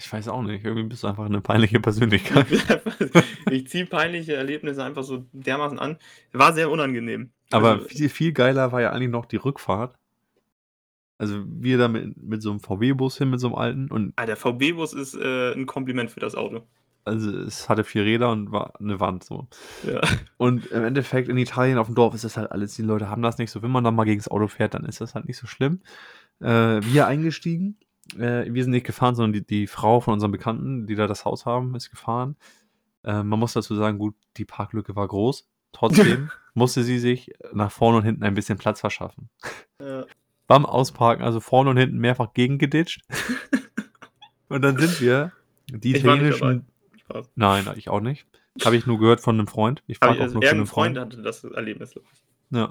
Ich 0.00 0.12
weiß 0.12 0.28
auch 0.28 0.42
nicht. 0.42 0.64
Irgendwie 0.64 0.88
bist 0.88 1.04
du 1.04 1.06
einfach 1.06 1.24
eine 1.24 1.40
peinliche 1.40 1.80
Persönlichkeit. 1.80 2.46
ich 3.50 3.68
ziehe 3.68 3.86
peinliche 3.86 4.34
Erlebnisse 4.34 4.82
einfach 4.82 5.04
so 5.04 5.24
dermaßen 5.32 5.78
an. 5.78 5.98
War 6.32 6.52
sehr 6.52 6.70
unangenehm. 6.70 7.30
Aber 7.50 7.72
Also, 7.72 7.88
viel, 7.88 8.08
viel 8.08 8.32
geiler 8.32 8.72
war 8.72 8.82
ja 8.82 8.90
eigentlich 8.90 9.10
noch 9.10 9.26
die 9.26 9.36
Rückfahrt. 9.36 9.96
Also 11.16 11.44
wir 11.46 11.78
da 11.78 11.86
mit, 11.86 12.20
mit 12.20 12.42
so 12.42 12.50
einem 12.50 12.60
VW-Bus 12.60 13.18
hin, 13.18 13.30
mit 13.30 13.40
so 13.40 13.46
einem 13.46 13.56
alten. 13.56 13.90
Und 13.90 14.12
ah, 14.16 14.26
der 14.26 14.36
VW-Bus 14.36 14.94
ist 14.94 15.14
äh, 15.14 15.52
ein 15.52 15.66
Kompliment 15.66 16.10
für 16.10 16.20
das 16.20 16.34
Auto. 16.34 16.66
also 17.04 17.30
es 17.38 17.68
hatte 17.68 17.84
vier 17.84 18.04
Räder 18.04 18.30
und 18.30 18.50
war 18.50 18.74
eine 18.80 18.98
Wand 18.98 19.22
so. 19.22 19.46
Ja. 19.86 20.00
Und 20.38 20.66
im 20.66 20.84
Endeffekt 20.84 21.28
in 21.28 21.36
Italien 21.36 21.78
auf 21.78 21.86
dem 21.86 21.94
Dorf 21.94 22.14
ist 22.14 22.24
das 22.24 22.36
halt 22.36 22.50
alles, 22.50 22.74
die 22.74 22.82
Leute 22.82 23.08
haben 23.08 23.22
das 23.22 23.38
nicht 23.38 23.52
so. 23.52 23.62
Wenn 23.62 23.70
man 23.70 23.84
dann 23.84 23.94
mal 23.94 24.04
gegen 24.04 24.18
das 24.18 24.28
Auto 24.28 24.48
fährt, 24.48 24.74
dann 24.74 24.84
ist 24.84 25.00
das 25.00 25.14
halt 25.14 25.26
nicht 25.26 25.38
so 25.38 25.46
schlimm. 25.46 25.80
Äh, 26.40 26.80
wir 26.82 27.06
eingestiegen. 27.06 27.78
Äh, 28.18 28.52
wir 28.52 28.62
sind 28.62 28.72
nicht 28.72 28.86
gefahren, 28.86 29.14
sondern 29.14 29.32
die, 29.32 29.46
die 29.46 29.66
Frau 29.66 30.00
von 30.00 30.14
unserem 30.14 30.32
Bekannten, 30.32 30.86
die 30.86 30.94
da 30.94 31.06
das 31.06 31.24
Haus 31.24 31.46
haben, 31.46 31.74
ist 31.74 31.90
gefahren. 31.90 32.36
Äh, 33.04 33.22
man 33.22 33.38
muss 33.38 33.52
dazu 33.52 33.74
sagen, 33.74 33.98
gut, 33.98 34.14
die 34.36 34.44
Parklücke 34.44 34.96
war 34.96 35.06
groß. 35.06 35.48
Trotzdem 35.72 36.30
musste 36.54 36.82
sie 36.82 36.98
sich 36.98 37.32
nach 37.52 37.70
vorne 37.70 37.98
und 37.98 38.04
hinten 38.04 38.24
ein 38.24 38.34
bisschen 38.34 38.58
Platz 38.58 38.80
verschaffen. 38.80 39.28
Ja. 39.80 40.04
Beim 40.46 40.66
Ausparken, 40.66 41.24
also 41.24 41.40
vorne 41.40 41.70
und 41.70 41.76
hinten 41.76 41.98
mehrfach 41.98 42.32
gegengeditscht. 42.34 43.02
und 44.48 44.62
dann 44.62 44.78
sind 44.78 45.00
wir 45.00 45.32
die 45.68 45.96
Ich 45.96 46.04
war 46.04 46.16
nicht 46.16 46.36
italienischen. 46.36 46.66
Nein, 47.34 47.68
ich 47.76 47.88
auch 47.88 48.00
nicht. 48.00 48.26
Habe 48.64 48.76
ich 48.76 48.86
nur 48.86 48.98
gehört 48.98 49.20
von 49.20 49.36
einem 49.36 49.46
Freund. 49.46 49.82
Ich 49.86 49.98
frage 49.98 50.18
auch 50.18 50.22
also, 50.22 50.34
nur 50.34 50.42
von 50.42 50.56
einem 50.56 50.66
Freund 50.66 50.96
Freund. 50.96 51.12
hatte 51.12 51.22
das 51.22 51.44
Erlebnis. 51.44 51.94
Ja. 52.50 52.70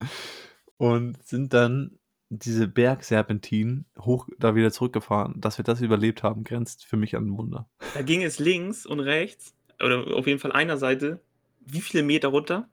Und 0.76 1.22
sind 1.24 1.52
dann 1.52 1.98
diese 2.30 2.66
Bergserpentinen 2.68 3.86
hoch 3.98 4.28
da 4.38 4.54
wieder 4.54 4.70
zurückgefahren. 4.72 5.40
Dass 5.40 5.58
wir 5.58 5.64
das 5.64 5.80
überlebt 5.80 6.22
haben, 6.22 6.44
grenzt 6.44 6.84
für 6.84 6.96
mich 6.96 7.16
an 7.16 7.28
ein 7.28 7.38
Wunder. 7.38 7.68
Da 7.94 8.02
ging 8.02 8.22
es 8.22 8.38
links 8.38 8.86
und 8.86 9.00
rechts, 9.00 9.54
oder 9.82 10.16
auf 10.16 10.26
jeden 10.26 10.38
Fall 10.38 10.52
einer 10.52 10.76
Seite, 10.76 11.20
wie 11.60 11.80
viele 11.80 12.02
Meter 12.02 12.28
runter? 12.28 12.68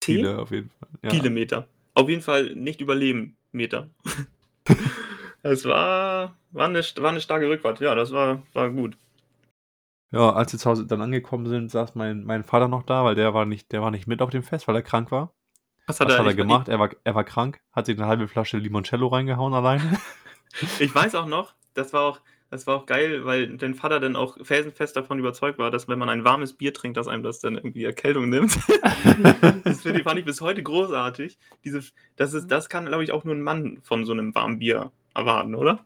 Zehn? 0.00 0.16
Viele 0.16 0.38
auf 0.38 0.50
jeden 0.50 0.70
Fall. 0.70 0.88
Ja. 1.02 1.10
Viele 1.10 1.30
Meter. 1.30 1.68
Auf 1.94 2.08
jeden 2.08 2.22
Fall 2.22 2.54
nicht 2.54 2.80
überleben 2.80 3.36
Meter. 3.52 3.90
Es 5.44 5.64
war, 5.64 6.36
war, 6.52 6.68
eine, 6.68 6.80
war 6.80 7.10
eine 7.10 7.20
starke 7.20 7.48
Rückfahrt. 7.48 7.80
Ja, 7.80 7.94
das 7.94 8.12
war, 8.12 8.44
war 8.52 8.70
gut. 8.70 8.96
Ja, 10.12 10.32
als 10.32 10.52
wir 10.52 10.60
zu 10.60 10.70
Hause 10.70 10.86
dann 10.86 11.00
angekommen 11.00 11.46
sind, 11.46 11.70
saß 11.70 11.94
mein, 11.94 12.24
mein 12.24 12.44
Vater 12.44 12.68
noch 12.68 12.84
da, 12.84 13.04
weil 13.04 13.14
der 13.14 13.34
war 13.34 13.44
nicht, 13.44 13.72
der 13.72 13.82
war 13.82 13.90
nicht 13.90 14.06
mit 14.06 14.22
auf 14.22 14.30
dem 14.30 14.42
Fest, 14.42 14.68
weil 14.68 14.76
er 14.76 14.82
krank 14.82 15.10
war. 15.10 15.34
Was 15.86 16.00
Was 16.00 16.16
hat 16.18 16.26
er 16.26 16.34
gemacht? 16.34 16.68
Er 16.68 16.78
war, 16.78 16.90
er 17.04 17.14
war 17.14 17.24
krank, 17.24 17.60
hat 17.72 17.86
sich 17.86 17.98
eine 17.98 18.06
halbe 18.06 18.28
Flasche 18.28 18.58
Limoncello 18.58 19.08
reingehauen 19.08 19.54
alleine. 19.54 19.98
Ich, 20.80 20.94
weiß 20.94 21.14
auch 21.14 21.26
noch, 21.26 21.54
das 21.74 21.92
war 21.94 22.02
auch, 22.02 22.20
das 22.50 22.66
war 22.66 22.76
auch 22.76 22.84
geil, 22.86 23.24
weil 23.24 23.56
dein 23.56 23.74
Vater 23.74 24.00
dann 24.00 24.16
auch 24.16 24.36
felsenfest 24.44 24.94
davon 24.94 25.18
überzeugt 25.18 25.58
war, 25.58 25.70
dass 25.70 25.88
wenn 25.88 25.98
man 25.98 26.10
ein 26.10 26.24
warmes 26.24 26.52
Bier 26.52 26.74
trinkt, 26.74 26.98
dass 26.98 27.08
einem 27.08 27.22
das 27.22 27.40
dann 27.40 27.54
irgendwie 27.54 27.84
Erkältung 27.84 28.28
nimmt. 28.28 28.54
das 29.64 29.80
finde 29.80 29.98
ich- 30.00 30.04
fand 30.04 30.18
ich 30.18 30.26
bis 30.26 30.42
heute 30.42 30.62
großartig. 30.62 31.38
Diese, 31.64 31.82
das, 32.16 32.34
ist, 32.34 32.48
das 32.48 32.68
kann, 32.68 32.84
glaube 32.84 33.02
ich, 33.02 33.12
auch 33.12 33.24
nur 33.24 33.34
ein 33.34 33.42
Mann 33.42 33.78
von 33.82 34.04
so 34.04 34.12
einem 34.12 34.34
warmen 34.34 34.58
Bier 34.58 34.92
erwarten, 35.14 35.54
oder? 35.54 35.78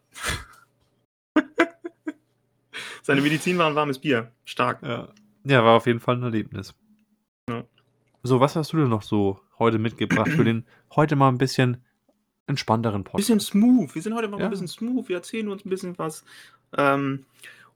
Seine 3.02 3.20
Medizin 3.20 3.56
war 3.59 3.68
ein 3.68 3.76
warmes 3.76 4.00
Bier. 4.00 4.32
Stark. 4.44 4.82
Ja. 4.82 5.09
ja, 5.44 5.64
war 5.64 5.76
auf 5.76 5.87
jeden 5.87 6.00
Fall 6.00 6.16
ein 6.16 6.22
Erlebnis. 6.24 6.74
Ja. 7.48 7.62
So, 8.24 8.40
was 8.40 8.56
hast 8.56 8.72
du 8.72 8.78
denn 8.78 8.88
noch 8.88 9.02
so 9.02 9.38
heute 9.58 9.78
mitgebracht 9.78 10.30
für 10.30 10.44
den 10.44 10.64
heute 10.94 11.16
mal 11.16 11.28
ein 11.28 11.38
bisschen 11.38 11.78
entspannteren 12.46 13.04
Podcast? 13.04 13.16
Bisschen 13.28 13.40
smooth. 13.40 13.94
Wir 13.94 14.02
sind 14.02 14.14
heute 14.14 14.28
mal 14.28 14.38
Ja. 14.38 14.44
ein 14.46 14.50
bisschen 14.50 14.68
smooth. 14.68 15.08
Wir 15.08 15.16
erzählen 15.16 15.48
uns 15.48 15.64
ein 15.64 15.70
bisschen 15.70 15.98
was. 15.98 16.24
Ähm, 16.76 17.24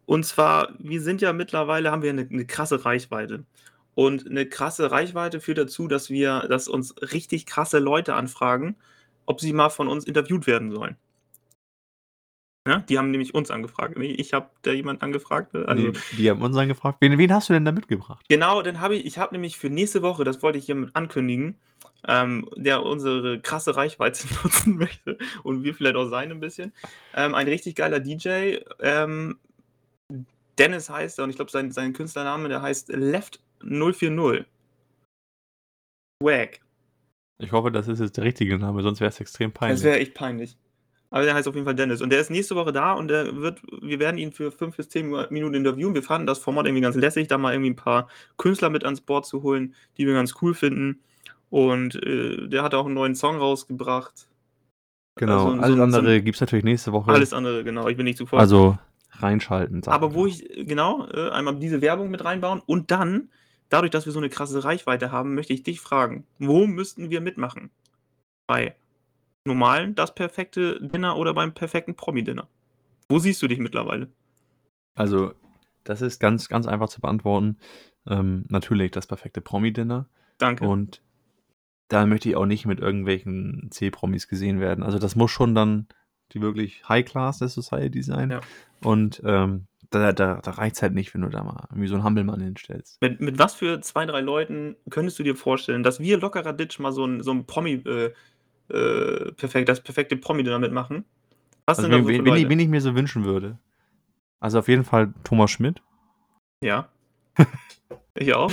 und 0.07 0.25
zwar, 0.27 0.71
wir 0.79 1.01
sind 1.01 1.21
ja 1.21 1.33
mittlerweile, 1.33 1.91
haben 1.91 2.03
wir 2.03 2.11
eine, 2.11 2.27
eine 2.29 2.45
krasse 2.45 2.85
Reichweite. 2.85 3.45
Und 3.95 4.27
eine 4.29 4.47
krasse 4.47 4.91
Reichweite 4.91 5.41
führt 5.41 5.59
dazu, 5.59 5.89
dass 5.89 6.11
wir, 6.11 6.47
dass 6.49 6.69
uns 6.69 6.95
richtig 7.13 7.47
krasse 7.47 7.79
Leute 7.79 8.15
anfragen, 8.15 8.77
ob 9.27 9.41
sie 9.41 9.53
mal 9.53 9.69
von 9.71 9.89
uns 9.89 10.05
interviewt 10.05 10.47
werden 10.47 10.71
sollen. 10.71 10.97
Ja, 12.71 12.79
die 12.81 12.99
haben 12.99 13.11
nämlich 13.11 13.35
uns 13.35 13.51
angefragt. 13.51 13.99
Ich 13.99 14.33
habe 14.33 14.49
da 14.63 14.71
jemand 14.71 15.03
angefragt. 15.03 15.53
ne? 15.55 15.67
Also, 15.67 15.89
Nee, 15.89 15.93
die 16.17 16.31
haben 16.31 16.41
uns 16.41 16.57
angefragt. 16.57 16.99
Wen, 17.01 17.19
wen 17.19 17.33
hast 17.33 17.49
du 17.49 17.53
denn 17.53 17.65
da 17.65 17.73
mitgebracht? 17.73 18.25
Genau, 18.29 18.63
dann 18.63 18.81
habe 18.81 18.95
ich, 18.97 19.07
ich 19.07 19.19
habe 19.19 19.35
nämlich 19.35 19.59
für 19.59 19.71
nächste 19.71 20.03
Woche, 20.03 20.23
das 20.23 20.41
wollte 20.43 20.59
ich 20.59 20.67
hiermit 20.67 20.95
ankündigen, 20.95 21.57
ähm, 22.07 22.49
der 22.55 22.85
unsere 22.85 23.41
krasse 23.41 23.75
Reichweite 23.75 24.29
nutzen 24.45 24.77
möchte 24.77 25.19
und 25.43 25.65
wir 25.65 25.75
vielleicht 25.75 25.97
auch 25.97 26.09
sein 26.09 26.31
ein 26.31 26.39
bisschen. 26.41 26.73
Ähm, 27.15 27.35
ein 27.35 27.49
richtig 27.49 27.75
geiler 27.75 27.99
DJ. 27.99 28.59
Ähm, 28.79 29.39
Dennis 30.59 30.91
heißt 30.91 31.19
er 31.19 31.25
und 31.25 31.31
ich 31.31 31.37
glaube, 31.37 31.51
sein, 31.51 31.73
sein 31.73 31.93
Künstlername, 31.93 32.49
der 32.49 32.63
heißt 32.63 32.91
Left 32.91 33.41
040. 33.63 34.45
Swag. 36.23 36.61
Ich 37.43 37.53
hoffe, 37.53 37.73
das 37.73 37.89
ist 37.89 38.01
jetzt 38.01 38.17
der 38.19 38.25
richtige 38.25 38.59
Name, 38.59 38.83
sonst 38.83 39.01
wäre 39.01 39.09
es 39.09 39.19
extrem 39.19 39.53
peinlich. 39.53 39.79
Das 39.79 39.85
wäre 39.85 39.99
echt 39.99 40.15
peinlich. 40.15 40.57
Aber 41.13 41.25
der 41.25 41.35
heißt 41.35 41.49
auf 41.49 41.55
jeden 41.55 41.65
Fall 41.65 41.75
Dennis. 41.75 42.01
Und 42.03 42.11
der 42.11 42.21
ist 42.21 42.31
nächste 42.31 42.55
Woche 42.55 42.73
da 42.73 42.93
und 42.93 43.09
der 43.09 43.37
wird, 43.37 43.61
wir 43.83 43.99
werden 43.99 44.17
ihn 44.17 44.31
für 44.33 44.53
fünf 44.53 44.77
bis 44.77 44.89
zehn 44.89 45.11
Minuten 45.31 45.55
interviewen. 45.55 45.93
Wir 45.95 46.05
fanden 46.05 46.27
das 46.27 46.39
Format 46.39 46.67
irgendwie 46.67 46.83
ganz 46.83 46.95
lässig, 46.97 47.27
da 47.27 47.37
mal 47.37 47.53
irgendwie 47.53 47.71
ein 47.71 47.77
paar 47.77 48.09
Künstler 48.37 48.71
mit 48.71 48.85
ans 48.85 49.01
Board 49.01 49.27
zu 49.27 49.43
holen, 49.43 49.75
die 49.99 50.07
wir 50.07 50.15
ganz 50.15 50.35
cool 50.41 50.55
finden. 50.55 51.01
Und 51.51 51.97
äh, 52.05 52.47
der 52.49 52.63
hat 52.63 52.75
auch 52.75 52.87
einen 52.87 52.95
neuen 52.95 53.17
Song 53.17 53.37
rausgebracht. 53.39 54.29
genau, 55.17 55.47
also 55.51 55.57
so- 55.57 55.63
alles 55.63 55.77
so- 55.77 55.99
andere 55.99 56.23
gibt 56.23 56.37
es 56.37 56.41
natürlich 56.41 56.65
nächste 56.65 56.93
Woche. 56.93 57.11
Alles 57.11 57.33
andere, 57.33 57.65
genau. 57.65 57.89
Ich 57.89 57.97
bin 57.97 58.05
nicht 58.05 58.19
zuvor. 58.19 58.39
also 58.39 58.79
reinschalten. 59.15 59.83
Aber 59.89 60.15
wo 60.15 60.27
ich, 60.27 60.49
genau, 60.67 61.09
äh, 61.09 61.31
einmal 61.31 61.57
diese 61.57 61.81
Werbung 61.83 62.11
mit 62.11 62.25
reinbauen 62.25 62.63
und 62.65 62.93
dann, 62.93 63.31
dadurch, 63.69 63.91
dass 63.91 64.07
wir 64.07 64.13
so 64.13 64.21
eine 64.21 64.29
krasse 64.31 64.63
Reichweite 64.63 65.11
haben, 65.11 65.35
möchte 65.35 65.53
ich 65.53 65.65
dich 65.65 65.81
fragen, 65.81 66.25
wo 66.39 66.67
müssten 66.69 67.11
wir 67.11 67.21
mitmachen? 67.21 67.71
Bei 68.47 68.77
normalen, 69.45 69.95
das 69.95 70.15
perfekte 70.15 70.81
Dinner 70.81 71.17
oder 71.17 71.35
beim 71.35 71.55
perfekten 71.55 71.95
Promi-Dinner? 71.95 72.49
Wo 73.09 73.19
siehst 73.19 73.43
du 73.43 73.49
dich 73.49 73.59
mittlerweile? 73.59 74.09
Also, 74.95 75.33
das 75.85 76.03
ist 76.03 76.21
ganz, 76.21 76.49
ganz 76.49 76.67
einfach 76.67 76.89
zu 76.89 77.01
beantworten. 77.01 77.59
Ähm, 78.07 78.45
natürlich 78.49 78.91
das 78.91 79.07
perfekte 79.07 79.41
Promi-Dinner. 79.41 80.09
Danke. 80.39 80.67
Und 80.67 81.03
da 81.89 82.07
möchte 82.07 82.29
ich 82.29 82.37
auch 82.37 82.47
nicht 82.47 82.67
mit 82.67 82.81
irgendwelchen 82.81 83.69
C-Promis 83.71 84.29
gesehen 84.29 84.61
werden. 84.61 84.85
Also 84.85 84.99
das 84.99 85.17
muss 85.17 85.31
schon 85.31 85.55
dann 85.55 85.89
die 86.33 86.41
wirklich 86.41 86.89
High-Class 86.89 87.39
der 87.39 87.49
Society 87.49 88.03
sein. 88.03 88.31
Ja. 88.31 88.41
Und 88.83 89.21
ähm, 89.25 89.67
da, 89.91 90.13
da, 90.13 90.41
da 90.41 90.51
reicht 90.53 90.77
es 90.77 90.83
halt 90.83 90.95
nicht, 90.95 91.13
wenn 91.15 91.23
du 91.23 91.29
da 91.29 91.43
mal 91.43 91.67
irgendwie 91.71 91.89
so 91.89 91.95
einen 91.95 92.05
Hampelmann 92.05 92.41
hinstellst. 92.41 93.03
Mit, 93.03 93.21
mit 93.21 93.39
was 93.39 93.55
für 93.55 93.81
zwei, 93.81 94.07
drei 94.07 94.21
Leuten 94.21 94.77
könntest 94.89 95.19
du 95.19 95.25
dir 95.25 95.35
vorstellen, 95.35 95.83
dass 95.83 95.99
wir 95.99 96.19
lockerer 96.19 96.53
Ditch 96.53 96.79
mal 96.79 96.93
so 96.93 97.05
ein, 97.05 97.23
so 97.23 97.33
ein 97.33 97.47
Promi, 97.47 97.73
äh, 97.73 98.13
äh, 98.71 99.33
perfekt, 99.33 99.69
das 99.69 99.83
perfekte 99.83 100.17
Promi-Dinner 100.17 100.59
mitmachen? 100.59 101.05
Was 101.67 101.79
Also 101.79 101.91
da 101.91 102.07
wen, 102.07 102.25
wen, 102.25 102.37
ich, 102.37 102.49
wen 102.49 102.59
ich 102.59 102.69
mir 102.69 102.81
so 102.81 102.95
wünschen 102.95 103.25
würde. 103.25 103.59
Also 104.41 104.59
auf 104.59 104.69
jeden 104.69 104.85
Fall 104.85 105.13
Thomas 105.25 105.51
Schmidt. 105.51 105.83
Ja. 106.63 106.89
ich 108.15 108.35
auch. 108.35 108.51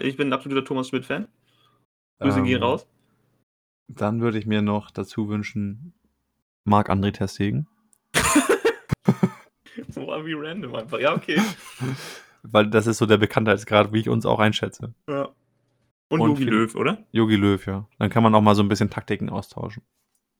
Ich 0.00 0.16
bin 0.16 0.28
ein 0.28 0.32
absoluter 0.32 0.64
Thomas 0.64 0.88
Schmidt-Fan. 0.88 1.28
Grüße 2.20 2.42
gehen 2.42 2.58
Ähm, 2.58 2.62
raus. 2.62 2.86
Dann 3.88 4.20
würde 4.20 4.38
ich 4.38 4.46
mir 4.46 4.62
noch 4.62 4.90
dazu 4.90 5.28
wünschen 5.28 5.94
Marc-André 6.64 7.12
Testegen. 7.12 7.66
So 9.88 10.06
war 10.06 10.24
wie 10.24 10.34
random 10.34 10.74
einfach. 10.74 10.98
Ja, 11.00 11.14
okay. 11.14 11.40
Weil 12.42 12.68
das 12.68 12.86
ist 12.86 12.98
so 12.98 13.06
der 13.06 13.18
Bekanntheitsgrad, 13.18 13.92
wie 13.92 14.00
ich 14.00 14.08
uns 14.08 14.26
auch 14.26 14.38
einschätze. 14.38 14.94
Ja. 15.08 15.30
Und 16.12 16.20
Und 16.20 16.30
Jogi 16.32 16.44
Löw, 16.44 16.74
oder? 16.74 16.98
Yogi 17.12 17.36
Löw, 17.36 17.66
ja. 17.66 17.88
Dann 17.98 18.10
kann 18.10 18.22
man 18.22 18.34
auch 18.34 18.42
mal 18.42 18.54
so 18.54 18.62
ein 18.62 18.68
bisschen 18.68 18.90
Taktiken 18.90 19.30
austauschen. 19.30 19.82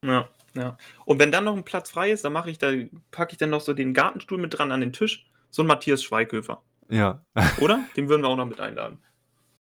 Ja, 0.04 0.28
ja. 0.54 0.76
Und 1.06 1.18
wenn 1.18 1.32
dann 1.32 1.44
noch 1.44 1.56
ein 1.56 1.64
Platz 1.64 1.90
frei 1.90 2.10
ist, 2.10 2.26
dann 2.26 2.34
mache 2.34 2.50
ich 2.50 2.58
da, 2.58 2.72
packe 3.10 3.32
ich 3.32 3.38
dann 3.38 3.48
noch 3.48 3.62
so 3.62 3.72
den 3.72 3.94
Gartenstuhl 3.94 4.36
mit 4.36 4.56
dran 4.58 4.70
an 4.70 4.80
den 4.80 4.92
Tisch. 4.92 5.30
So 5.50 5.62
ein 5.62 5.66
Matthias 5.66 6.02
Schweighöfer. 6.02 6.62
Ja. 6.90 7.24
Oder? 7.62 7.84
Den 7.96 8.10
würden 8.10 8.20
wir 8.20 8.28
auch 8.28 8.36
noch 8.36 8.44
mit 8.46 8.60
einladen. 8.60 8.98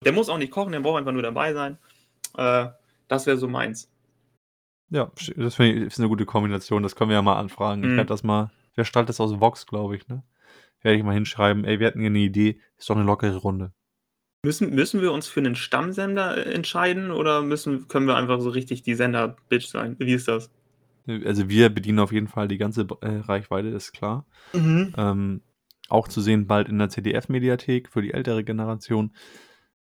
Der 0.04 0.12
muss 0.12 0.28
auch 0.28 0.36
nicht 0.36 0.50
kochen, 0.52 0.72
der 0.72 0.80
braucht 0.80 0.98
einfach 0.98 1.12
nur 1.12 1.22
dabei 1.22 1.54
sein. 1.54 1.78
Äh, 2.36 2.66
das 3.08 3.24
wäre 3.26 3.38
so 3.38 3.48
meins. 3.48 3.90
Ja, 4.90 5.10
das 5.36 5.54
finde 5.54 5.72
ich 5.72 5.82
ist 5.86 5.98
eine 5.98 6.08
gute 6.08 6.26
Kombination. 6.26 6.82
Das 6.82 6.94
können 6.94 7.08
wir 7.08 7.14
ja 7.16 7.22
mal 7.22 7.38
anfragen. 7.38 7.82
Ich 7.84 7.88
Mhm. 7.90 7.96
werde 7.96 8.08
das 8.08 8.22
mal. 8.22 8.50
Wer 8.74 8.84
strahlt 8.84 9.08
das 9.08 9.18
aus 9.20 9.40
Vox, 9.40 9.66
glaube 9.66 9.96
ich, 9.96 10.06
ne? 10.08 10.22
Werde 10.82 10.98
ich 10.98 11.04
mal 11.04 11.14
hinschreiben. 11.14 11.64
Ey, 11.64 11.78
wir 11.80 11.86
hatten 11.86 12.00
hier 12.00 12.08
eine 12.10 12.18
Idee. 12.18 12.60
Ist 12.76 12.90
doch 12.90 12.96
eine 12.96 13.04
lockere 13.04 13.36
Runde. 13.36 13.72
Müssen, 14.44 14.74
müssen 14.74 15.00
wir 15.00 15.12
uns 15.12 15.28
für 15.28 15.38
einen 15.38 15.54
Stammsender 15.54 16.36
äh, 16.46 16.52
entscheiden 16.52 17.12
oder 17.12 17.42
müssen, 17.42 17.86
können 17.86 18.06
wir 18.08 18.16
einfach 18.16 18.40
so 18.40 18.50
richtig 18.50 18.82
die 18.82 18.96
Sender-Bitch 18.96 19.66
sein? 19.68 19.94
Wie 20.00 20.12
ist 20.12 20.26
das? 20.26 20.50
Also 21.06 21.48
wir 21.48 21.68
bedienen 21.70 22.00
auf 22.00 22.10
jeden 22.10 22.26
Fall 22.26 22.48
die 22.48 22.58
ganze 22.58 22.86
äh, 23.02 23.18
Reichweite, 23.18 23.68
ist 23.68 23.92
klar. 23.92 24.26
Ähm, 24.96 25.42
auch 25.88 26.08
zu 26.08 26.20
sehen 26.20 26.48
bald 26.48 26.68
in 26.68 26.78
der 26.78 26.88
CDF-Mediathek 26.88 27.88
für 27.88 28.02
die 28.02 28.12
ältere 28.12 28.42
Generation. 28.42 29.12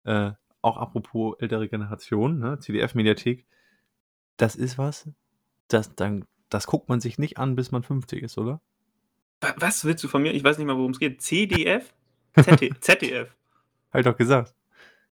Äh, 0.04 0.32
auch 0.60 0.76
apropos 0.76 1.36
ältere 1.38 1.68
Generation, 1.68 2.40
ne? 2.40 2.58
CDF-Mediathek. 2.58 3.46
Das 4.38 4.56
ist 4.56 4.76
was, 4.76 5.08
das, 5.68 5.94
dann, 5.94 6.24
das 6.50 6.66
guckt 6.66 6.88
man 6.88 7.00
sich 7.00 7.16
nicht 7.18 7.38
an, 7.38 7.54
bis 7.54 7.70
man 7.70 7.84
50 7.84 8.22
ist, 8.24 8.38
oder? 8.38 8.60
Wa- 9.40 9.54
Was 9.58 9.84
willst 9.84 10.02
du 10.02 10.08
von 10.08 10.22
mir? 10.22 10.32
Ich 10.34 10.42
weiß 10.42 10.58
nicht 10.58 10.66
mal, 10.66 10.76
worum 10.76 10.90
es 10.92 10.98
geht. 10.98 11.22
CDF? 11.22 11.92
ZD 12.40 12.74
ZDF. 12.80 13.36
Hab 13.92 14.00
ich 14.00 14.04
doch 14.04 14.16
gesagt. 14.16 14.54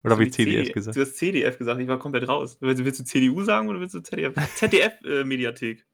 Oder 0.04 0.14
habe 0.14 0.24
ich 0.24 0.34
CDF 0.34 0.66
CD 0.66 0.74
gesagt? 0.74 0.98
Du 0.98 1.02
hast 1.02 1.18
CDF 1.18 1.58
gesagt, 1.58 1.80
ich 1.80 1.88
war 1.88 2.00
komplett 2.00 2.28
raus. 2.28 2.58
Willst, 2.60 2.84
willst 2.84 3.00
du 3.00 3.04
CDU 3.04 3.44
sagen 3.44 3.70
oder 3.70 3.80
willst 3.80 3.94
du 3.94 4.00
ZDF? 4.00 4.34
ZDF-Mediathek. 4.56 5.86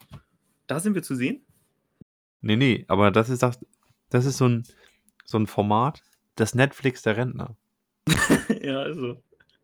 da 0.67 0.79
sind 0.79 0.95
wir 0.95 1.03
zu 1.03 1.15
sehen? 1.15 1.45
Nee, 2.41 2.55
nee, 2.55 2.85
aber 2.87 3.11
das 3.11 3.29
ist 3.29 3.43
das, 3.43 3.59
das 4.09 4.25
ist 4.25 4.37
so 4.37 4.47
ein, 4.47 4.63
so 5.25 5.37
ein 5.37 5.47
Format, 5.47 6.03
das 6.35 6.55
Netflix 6.55 7.01
der 7.01 7.17
Rentner. 7.17 7.57
ja, 8.61 8.79
also. 8.79 9.21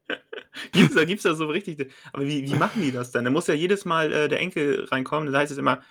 gibt's 0.73 0.95
da, 0.95 1.05
gibt's 1.05 1.23
da 1.23 1.33
so 1.33 1.47
richtig. 1.47 1.89
Aber 2.11 2.25
wie, 2.25 2.43
wie 2.45 2.55
machen 2.55 2.81
die 2.81 2.91
das 2.91 3.11
denn? 3.11 3.23
Da 3.23 3.31
muss 3.31 3.47
ja 3.47 3.53
jedes 3.53 3.85
Mal 3.85 4.11
äh, 4.11 4.27
der 4.27 4.41
Enkel 4.41 4.85
reinkommen. 4.85 5.31
Da 5.31 5.39
heißt 5.39 5.53
es 5.53 5.57
immer: 5.57 5.81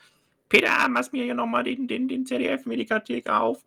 Peter, 0.51 0.87
mach 0.91 1.11
mir 1.13 1.25
hier 1.25 1.35
nochmal 1.35 1.65
den, 1.65 1.89
den, 1.89 2.09
den 2.09 2.27
ZDF-Mediathek 2.27 3.31
auf. 3.31 3.65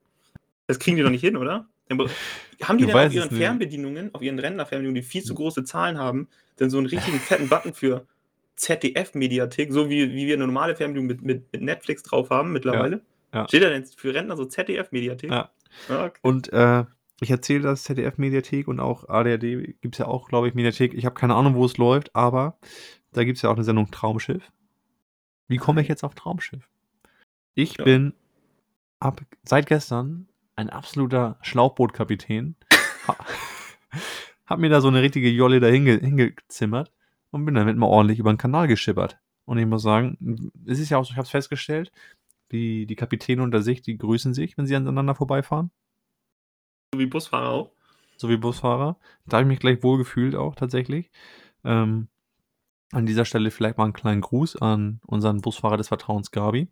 Das 0.67 0.77
kriegen 0.77 0.97
die 0.97 1.03
doch 1.03 1.09
nicht 1.09 1.21
hin, 1.21 1.37
oder? 1.37 1.67
Haben 1.89 2.78
die 2.78 2.86
Du 2.86 2.91
denn 2.91 3.08
auf 3.08 3.13
ihren. 3.13 3.30
Fernbedienungen, 3.30 4.13
auf 4.15 4.21
ihren 4.21 4.39
Rentnerfernbedienungen, 4.39 5.02
die 5.02 5.08
viel 5.08 5.24
zu 5.24 5.36
große 5.36 5.63
Zahlen 5.65 5.98
haben, 5.98 6.28
denn 6.60 6.69
so 6.69 6.78
einen 6.78 6.88
richtigen 6.88 7.19
fetten 7.19 7.48
Button 7.50 7.74
für 7.74 8.08
ZDF-Mediathek, 8.56 9.71
so 9.71 9.89
wie, 9.89 10.12
wie 10.13 10.28
wir 10.28 10.36
eine 10.36 10.45
normale 10.48 10.76
Fernbedienung 10.76 11.08
mit, 11.08 11.21
mit, 11.21 11.52
mit 11.54 11.62
Netflix 11.62 12.04
drauf 12.04 12.30
haben 12.30 12.54
mittlerweile? 12.54 13.02
ja. 13.34 13.48
Steht 13.48 13.63
da 13.63 13.69
denn 13.69 13.86
für 13.86 14.13
Rentner 14.13 14.38
so 14.38 14.45
ZDF-Mediathek? 14.45 15.30
Ja. 15.32 15.52
Ja, 15.89 16.06
okay. 16.06 16.19
Und 16.21 16.54
äh, 16.54 16.86
ich 17.21 17.30
erzähle 17.32 17.63
das 17.63 17.84
ZDF-Mediathek 17.84 18.67
und 18.67 18.80
auch 18.80 19.10
ADRD 19.10 19.80
gibt 19.82 19.95
es 19.95 20.00
ja 20.00 20.08
auch, 20.08 20.30
glaube 20.30 20.48
ich, 20.48 20.54
Mediathek. 20.54 20.93
Ich 20.93 21.06
habe 21.06 21.15
keine 21.15 21.36
Ahnung, 21.36 21.56
wo 21.56 21.65
es 21.65 21.78
läuft, 21.78 22.15
aber 22.15 22.58
da 23.12 23.24
gibt 23.26 23.38
es 23.38 23.41
ja 23.41 23.50
auch 23.50 23.56
eine 23.56 23.63
Sendung 23.63 23.91
Traumschiff. 23.91 24.52
Wie 25.48 25.58
komme 25.58 25.82
ich 25.82 25.88
jetzt 25.88 26.04
auf 26.04 26.15
Traumschiff? 26.15 26.67
Ich 27.54 27.78
Ja. 27.78 27.84
bin 27.84 28.13
ab 29.00 29.21
seit 29.43 29.67
gestern 29.67 30.28
ein 30.55 30.69
absoluter 30.69 31.37
Schlauchbootkapitän. 31.41 32.55
Ha- 33.07 33.17
hab 34.45 34.59
mir 34.59 34.69
da 34.69 34.81
so 34.81 34.87
eine 34.87 35.01
richtige 35.01 35.29
Jolle 35.29 35.59
da 35.59 35.67
hinge 35.67 35.97
hingezimmert 35.97 36.91
und 37.31 37.45
bin 37.45 37.55
damit 37.55 37.77
mal 37.77 37.87
ordentlich 37.87 38.19
über 38.19 38.31
den 38.33 38.37
Kanal 38.37 38.67
geschippert. 38.67 39.19
Und 39.45 39.57
ich 39.57 39.65
muss 39.65 39.83
sagen, 39.83 40.51
es 40.65 40.79
ist 40.79 40.89
ja 40.89 40.97
auch 40.97 41.05
so, 41.05 41.11
ich 41.11 41.17
habe 41.17 41.25
es 41.25 41.29
festgestellt, 41.31 41.91
die, 42.51 42.85
die 42.85 42.95
Kapitäne 42.95 43.43
unter 43.43 43.61
sich, 43.61 43.81
die 43.81 43.97
grüßen 43.97 44.33
sich, 44.33 44.57
wenn 44.57 44.65
sie 44.65 44.75
aneinander 44.75 45.15
vorbeifahren 45.15 45.71
So 46.93 46.99
wie 46.99 47.05
Busfahrer 47.07 47.49
auch. 47.49 47.71
so 48.17 48.29
wie 48.29 48.37
Busfahrer. 48.37 48.97
Da 49.25 49.37
habe 49.37 49.43
ich 49.45 49.49
mich 49.49 49.59
gleich 49.59 49.83
wohl 49.83 49.97
gefühlt 49.97 50.35
auch 50.35 50.55
tatsächlich. 50.55 51.11
Ähm, 51.63 52.07
an 52.91 53.05
dieser 53.05 53.25
Stelle 53.25 53.51
vielleicht 53.51 53.77
mal 53.77 53.83
einen 53.85 53.93
kleinen 53.93 54.21
Gruß 54.21 54.55
an 54.57 55.01
unseren 55.05 55.41
Busfahrer 55.41 55.77
des 55.77 55.89
Vertrauens, 55.89 56.31
Gabi. 56.31 56.69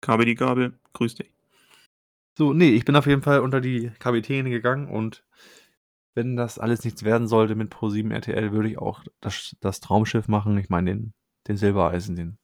Gabi 0.00 0.24
die 0.24 0.34
Gabel, 0.36 0.78
grüß 0.94 1.16
dich. 1.16 1.32
So, 2.38 2.52
nee, 2.52 2.70
ich 2.70 2.84
bin 2.84 2.94
auf 2.94 3.06
jeden 3.08 3.22
Fall 3.22 3.40
unter 3.40 3.60
die 3.60 3.90
Kapitäne 3.98 4.48
gegangen 4.48 4.86
und 4.88 5.24
wenn 6.14 6.36
das 6.36 6.60
alles 6.60 6.84
nichts 6.84 7.02
werden 7.02 7.26
sollte 7.26 7.56
mit 7.56 7.74
Pro7 7.74 8.12
RTL, 8.12 8.52
würde 8.52 8.68
ich 8.70 8.78
auch 8.78 9.02
das, 9.20 9.56
das 9.58 9.80
Traumschiff 9.80 10.28
machen. 10.28 10.56
Ich 10.56 10.68
meine, 10.68 10.92
den, 10.92 11.12
den 11.48 11.56
Silbereisen, 11.56 12.14
den, 12.14 12.38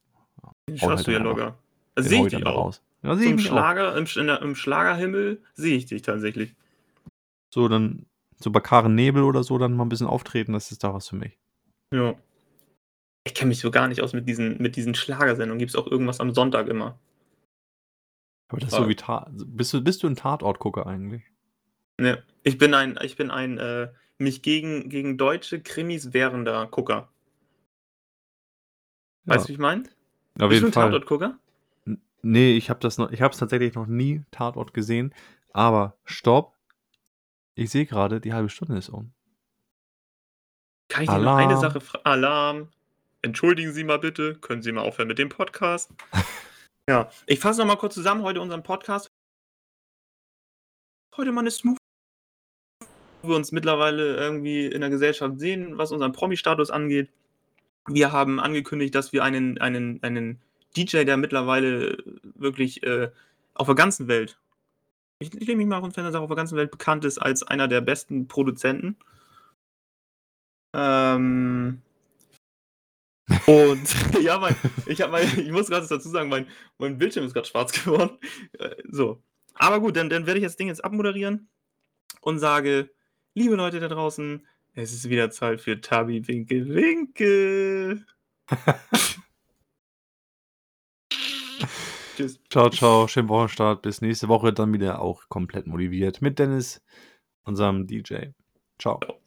Den 0.69 0.81
Hau 0.81 0.89
schaffst 0.89 1.07
du 1.07 1.13
halt 1.13 1.21
ja 1.21 1.25
locker. 1.25 1.59
den 1.97 2.03
Sehe 2.03 2.19
ich 2.27 2.33
ich 2.33 2.39
dich 2.39 2.45
auch. 2.45 2.57
raus. 2.57 2.83
Ja, 3.05 3.13
im. 3.13 3.39
Schlager, 3.39 3.97
im, 3.97 4.07
der, 4.27 4.43
im 4.43 4.57
Schlagerhimmel 4.57 5.41
sehe 5.55 5.77
ich 5.77 5.87
dich 5.87 6.03
tatsächlich. 6.03 6.57
So, 7.55 7.69
dann 7.69 8.07
so 8.41 8.51
bei 8.51 8.59
Karen 8.59 8.97
Nebel 8.97 9.23
oder 9.23 9.45
so 9.45 9.59
dann 9.59 9.77
mal 9.77 9.85
ein 9.85 9.91
bisschen 9.91 10.09
auftreten, 10.09 10.55
das 10.55 10.73
ist 10.73 10.83
da 10.83 10.93
was 10.93 11.09
für 11.09 11.17
mich. 11.17 11.39
Ja. 11.95 12.17
Ich 13.23 13.35
kenne 13.35 13.51
mich 13.51 13.61
so 13.61 13.71
gar 13.71 13.87
nicht 13.87 14.01
aus 14.01 14.13
mit 14.13 14.29
diesen, 14.29 14.61
mit 14.61 14.75
diesen 14.75 14.97
Schlagersendungen. 14.97 15.61
Gibt 15.61 15.71
es 15.71 15.77
auch 15.77 15.87
irgendwas 15.87 16.19
am 16.19 16.35
Sonntag 16.35 16.67
immer? 16.67 16.99
Aber 18.49 18.61
das 18.61 18.73
ist 18.73 18.77
so 18.77 18.89
wie 18.89 18.95
Ta 18.95 19.31
bist 19.33 19.73
du, 19.73 19.83
bist 19.83 20.03
du 20.03 20.07
ein 20.07 20.17
Tatortgucker 20.17 20.87
eigentlich? 20.87 21.23
Ne. 21.99 22.23
Ich 22.43 22.59
bin 22.59 22.75
ein, 22.75 22.99
ich 23.03 23.17
bin 23.17 23.31
ein 23.31 23.59
äh, 23.59 23.89
mich 24.19 24.43
gegen, 24.43 24.89
gegen 24.89 25.17
deutsche 25.17 25.61
Krimis 25.61 26.13
wehrender 26.13 26.67
Gucker. 26.67 27.09
Weißt 29.25 29.47
du, 29.47 29.49
wie 29.49 29.53
ich 29.55 29.59
meine? 29.59 29.85
auf 30.39 30.49
Bist 30.49 30.63
du 30.63 30.67
ein. 30.67 30.73
Tatortgucker? 30.73 31.39
Nee, 32.23 32.57
ich 32.57 32.71
habe 32.71 32.81
das 32.81 32.99
noch, 32.99 33.11
ich 33.13 33.23
habe 33.23 33.33
es 33.33 33.39
tatsächlich 33.39 33.75
noch 33.75 33.87
nie 33.87 34.23
Tatort 34.31 34.75
gesehen. 34.75 35.15
Aber 35.53 35.97
stopp. 36.05 36.55
Ich 37.55 37.71
sehe 37.71 37.87
gerade, 37.87 38.21
die 38.21 38.33
halbe 38.33 38.49
Stunde 38.49 38.77
ist 38.77 38.89
um. 38.89 39.13
Kann 40.89 41.05
ich 41.05 41.11
dir 41.11 41.19
noch 41.19 41.37
eine. 41.37 41.57
Sache 41.57 41.81
fragen? 41.81 42.05
Alarm. 42.05 42.69
Entschuldigen 43.23 43.73
Sie 43.73 43.85
mal 43.85 43.99
bitte. 43.99 44.35
Können 44.35 44.63
Sie 44.63 44.73
mal 44.73 44.83
aufhören 44.83 45.09
mit 45.09 45.19
dem 45.19 45.29
Podcast? 45.29 45.91
ja, 46.89 47.11
ich 47.27 47.41
fasse 47.41 47.61
noch 47.61 47.67
mal 47.67 47.77
kurz 47.77 47.95
zusammen 47.95 48.23
heute 48.23 48.41
unseren 48.41 48.63
Podcast. 48.63 49.09
Heute 51.17 51.33
mal 51.33 51.41
eine 51.41 51.51
Smooth, 51.51 51.79
wir 53.23 53.37
uns 53.37 53.53
mittlerweile 53.53 54.17
irgendwie 54.17 54.67
in 54.67 54.81
der 54.81 54.91
Gesellschaft 54.91 55.39
sehen, 55.39 55.79
was 55.79 55.93
unseren 55.93 56.13
Promi-Status 56.13 56.71
angeht. 56.71 57.11
Wir 57.87 58.13
haben 58.13 58.41
angekündigt, 58.41 58.95
dass 58.95 59.13
wir 59.13 59.25
einen, 59.25 59.59
einen, 59.59 60.03
einen 60.03 60.41
DJ, 60.77 61.05
der 61.05 61.17
mittlerweile 61.17 61.99
wirklich 62.23 62.83
äh, 62.83 63.11
auf 63.55 63.67
der 63.67 63.77
ganzen 63.77 64.09
Welt, 64.09 64.39
ich, 65.21 65.33
ich 65.35 65.47
lehne 65.47 65.59
mich 65.59 65.67
mal 65.67 65.79
auf 65.79 65.85
den 65.85 65.93
Fenster, 65.93 66.21
auf 66.21 66.29
der 66.29 66.37
ganzen 66.37 66.57
Welt 66.57 66.71
bekannt 66.71 67.05
ist 67.05 67.19
als 67.19 67.43
einer 67.43 67.69
der 67.69 67.81
besten 67.81 68.27
Produzenten. 68.27 68.97
Ähm, 70.75 71.83
und 73.47 73.89
ja, 74.23 74.39
mein, 74.39 74.55
ich, 74.87 75.01
hab 75.01 75.11
mein, 75.11 75.27
ich 75.39 75.51
muss 75.51 75.69
gerade 75.69 75.87
dazu 75.87 76.09
sagen, 76.09 76.29
mein, 76.29 76.47
mein 76.79 76.99
Bildschirm 76.99 77.25
ist 77.25 77.35
gerade 77.35 77.49
schwarz 77.49 77.73
geworden. 77.73 78.19
Äh, 78.59 78.77
so. 78.91 79.23
Aber 79.55 79.81
gut, 79.81 79.97
dann, 79.97 80.11
dann 80.11 80.27
werde 80.27 80.41
ich 80.41 80.45
das 80.45 80.57
Ding 80.57 80.69
jetzt 80.69 80.85
abmoderieren 80.85 81.49
und 82.21 82.39
sage, 82.39 82.91
liebe 83.35 83.55
Leute 83.55 83.81
da 83.81 83.89
draußen, 83.89 84.47
es 84.75 84.93
ist 84.93 85.09
wieder 85.09 85.31
Zeit 85.31 85.61
für 85.61 85.81
Tabi 85.81 86.27
Winkel 86.27 86.75
Winkel. 86.75 88.05
Tschüss. 92.17 92.41
Ciao, 92.51 92.71
ciao, 92.71 93.09
schönen 93.09 93.29
Wochenstart. 93.29 93.83
Bis 93.83 94.01
nächste 94.01 94.29
Woche 94.29 94.53
dann 94.53 94.73
wieder 94.73 95.01
auch 95.01 95.29
komplett 95.29 95.67
motiviert 95.67 96.23
mit 96.23 96.39
Dennis, 96.39 96.81
unserem 97.45 97.87
DJ. 97.87 98.29
Ciao. 98.79 99.01
Ciao. 99.01 99.24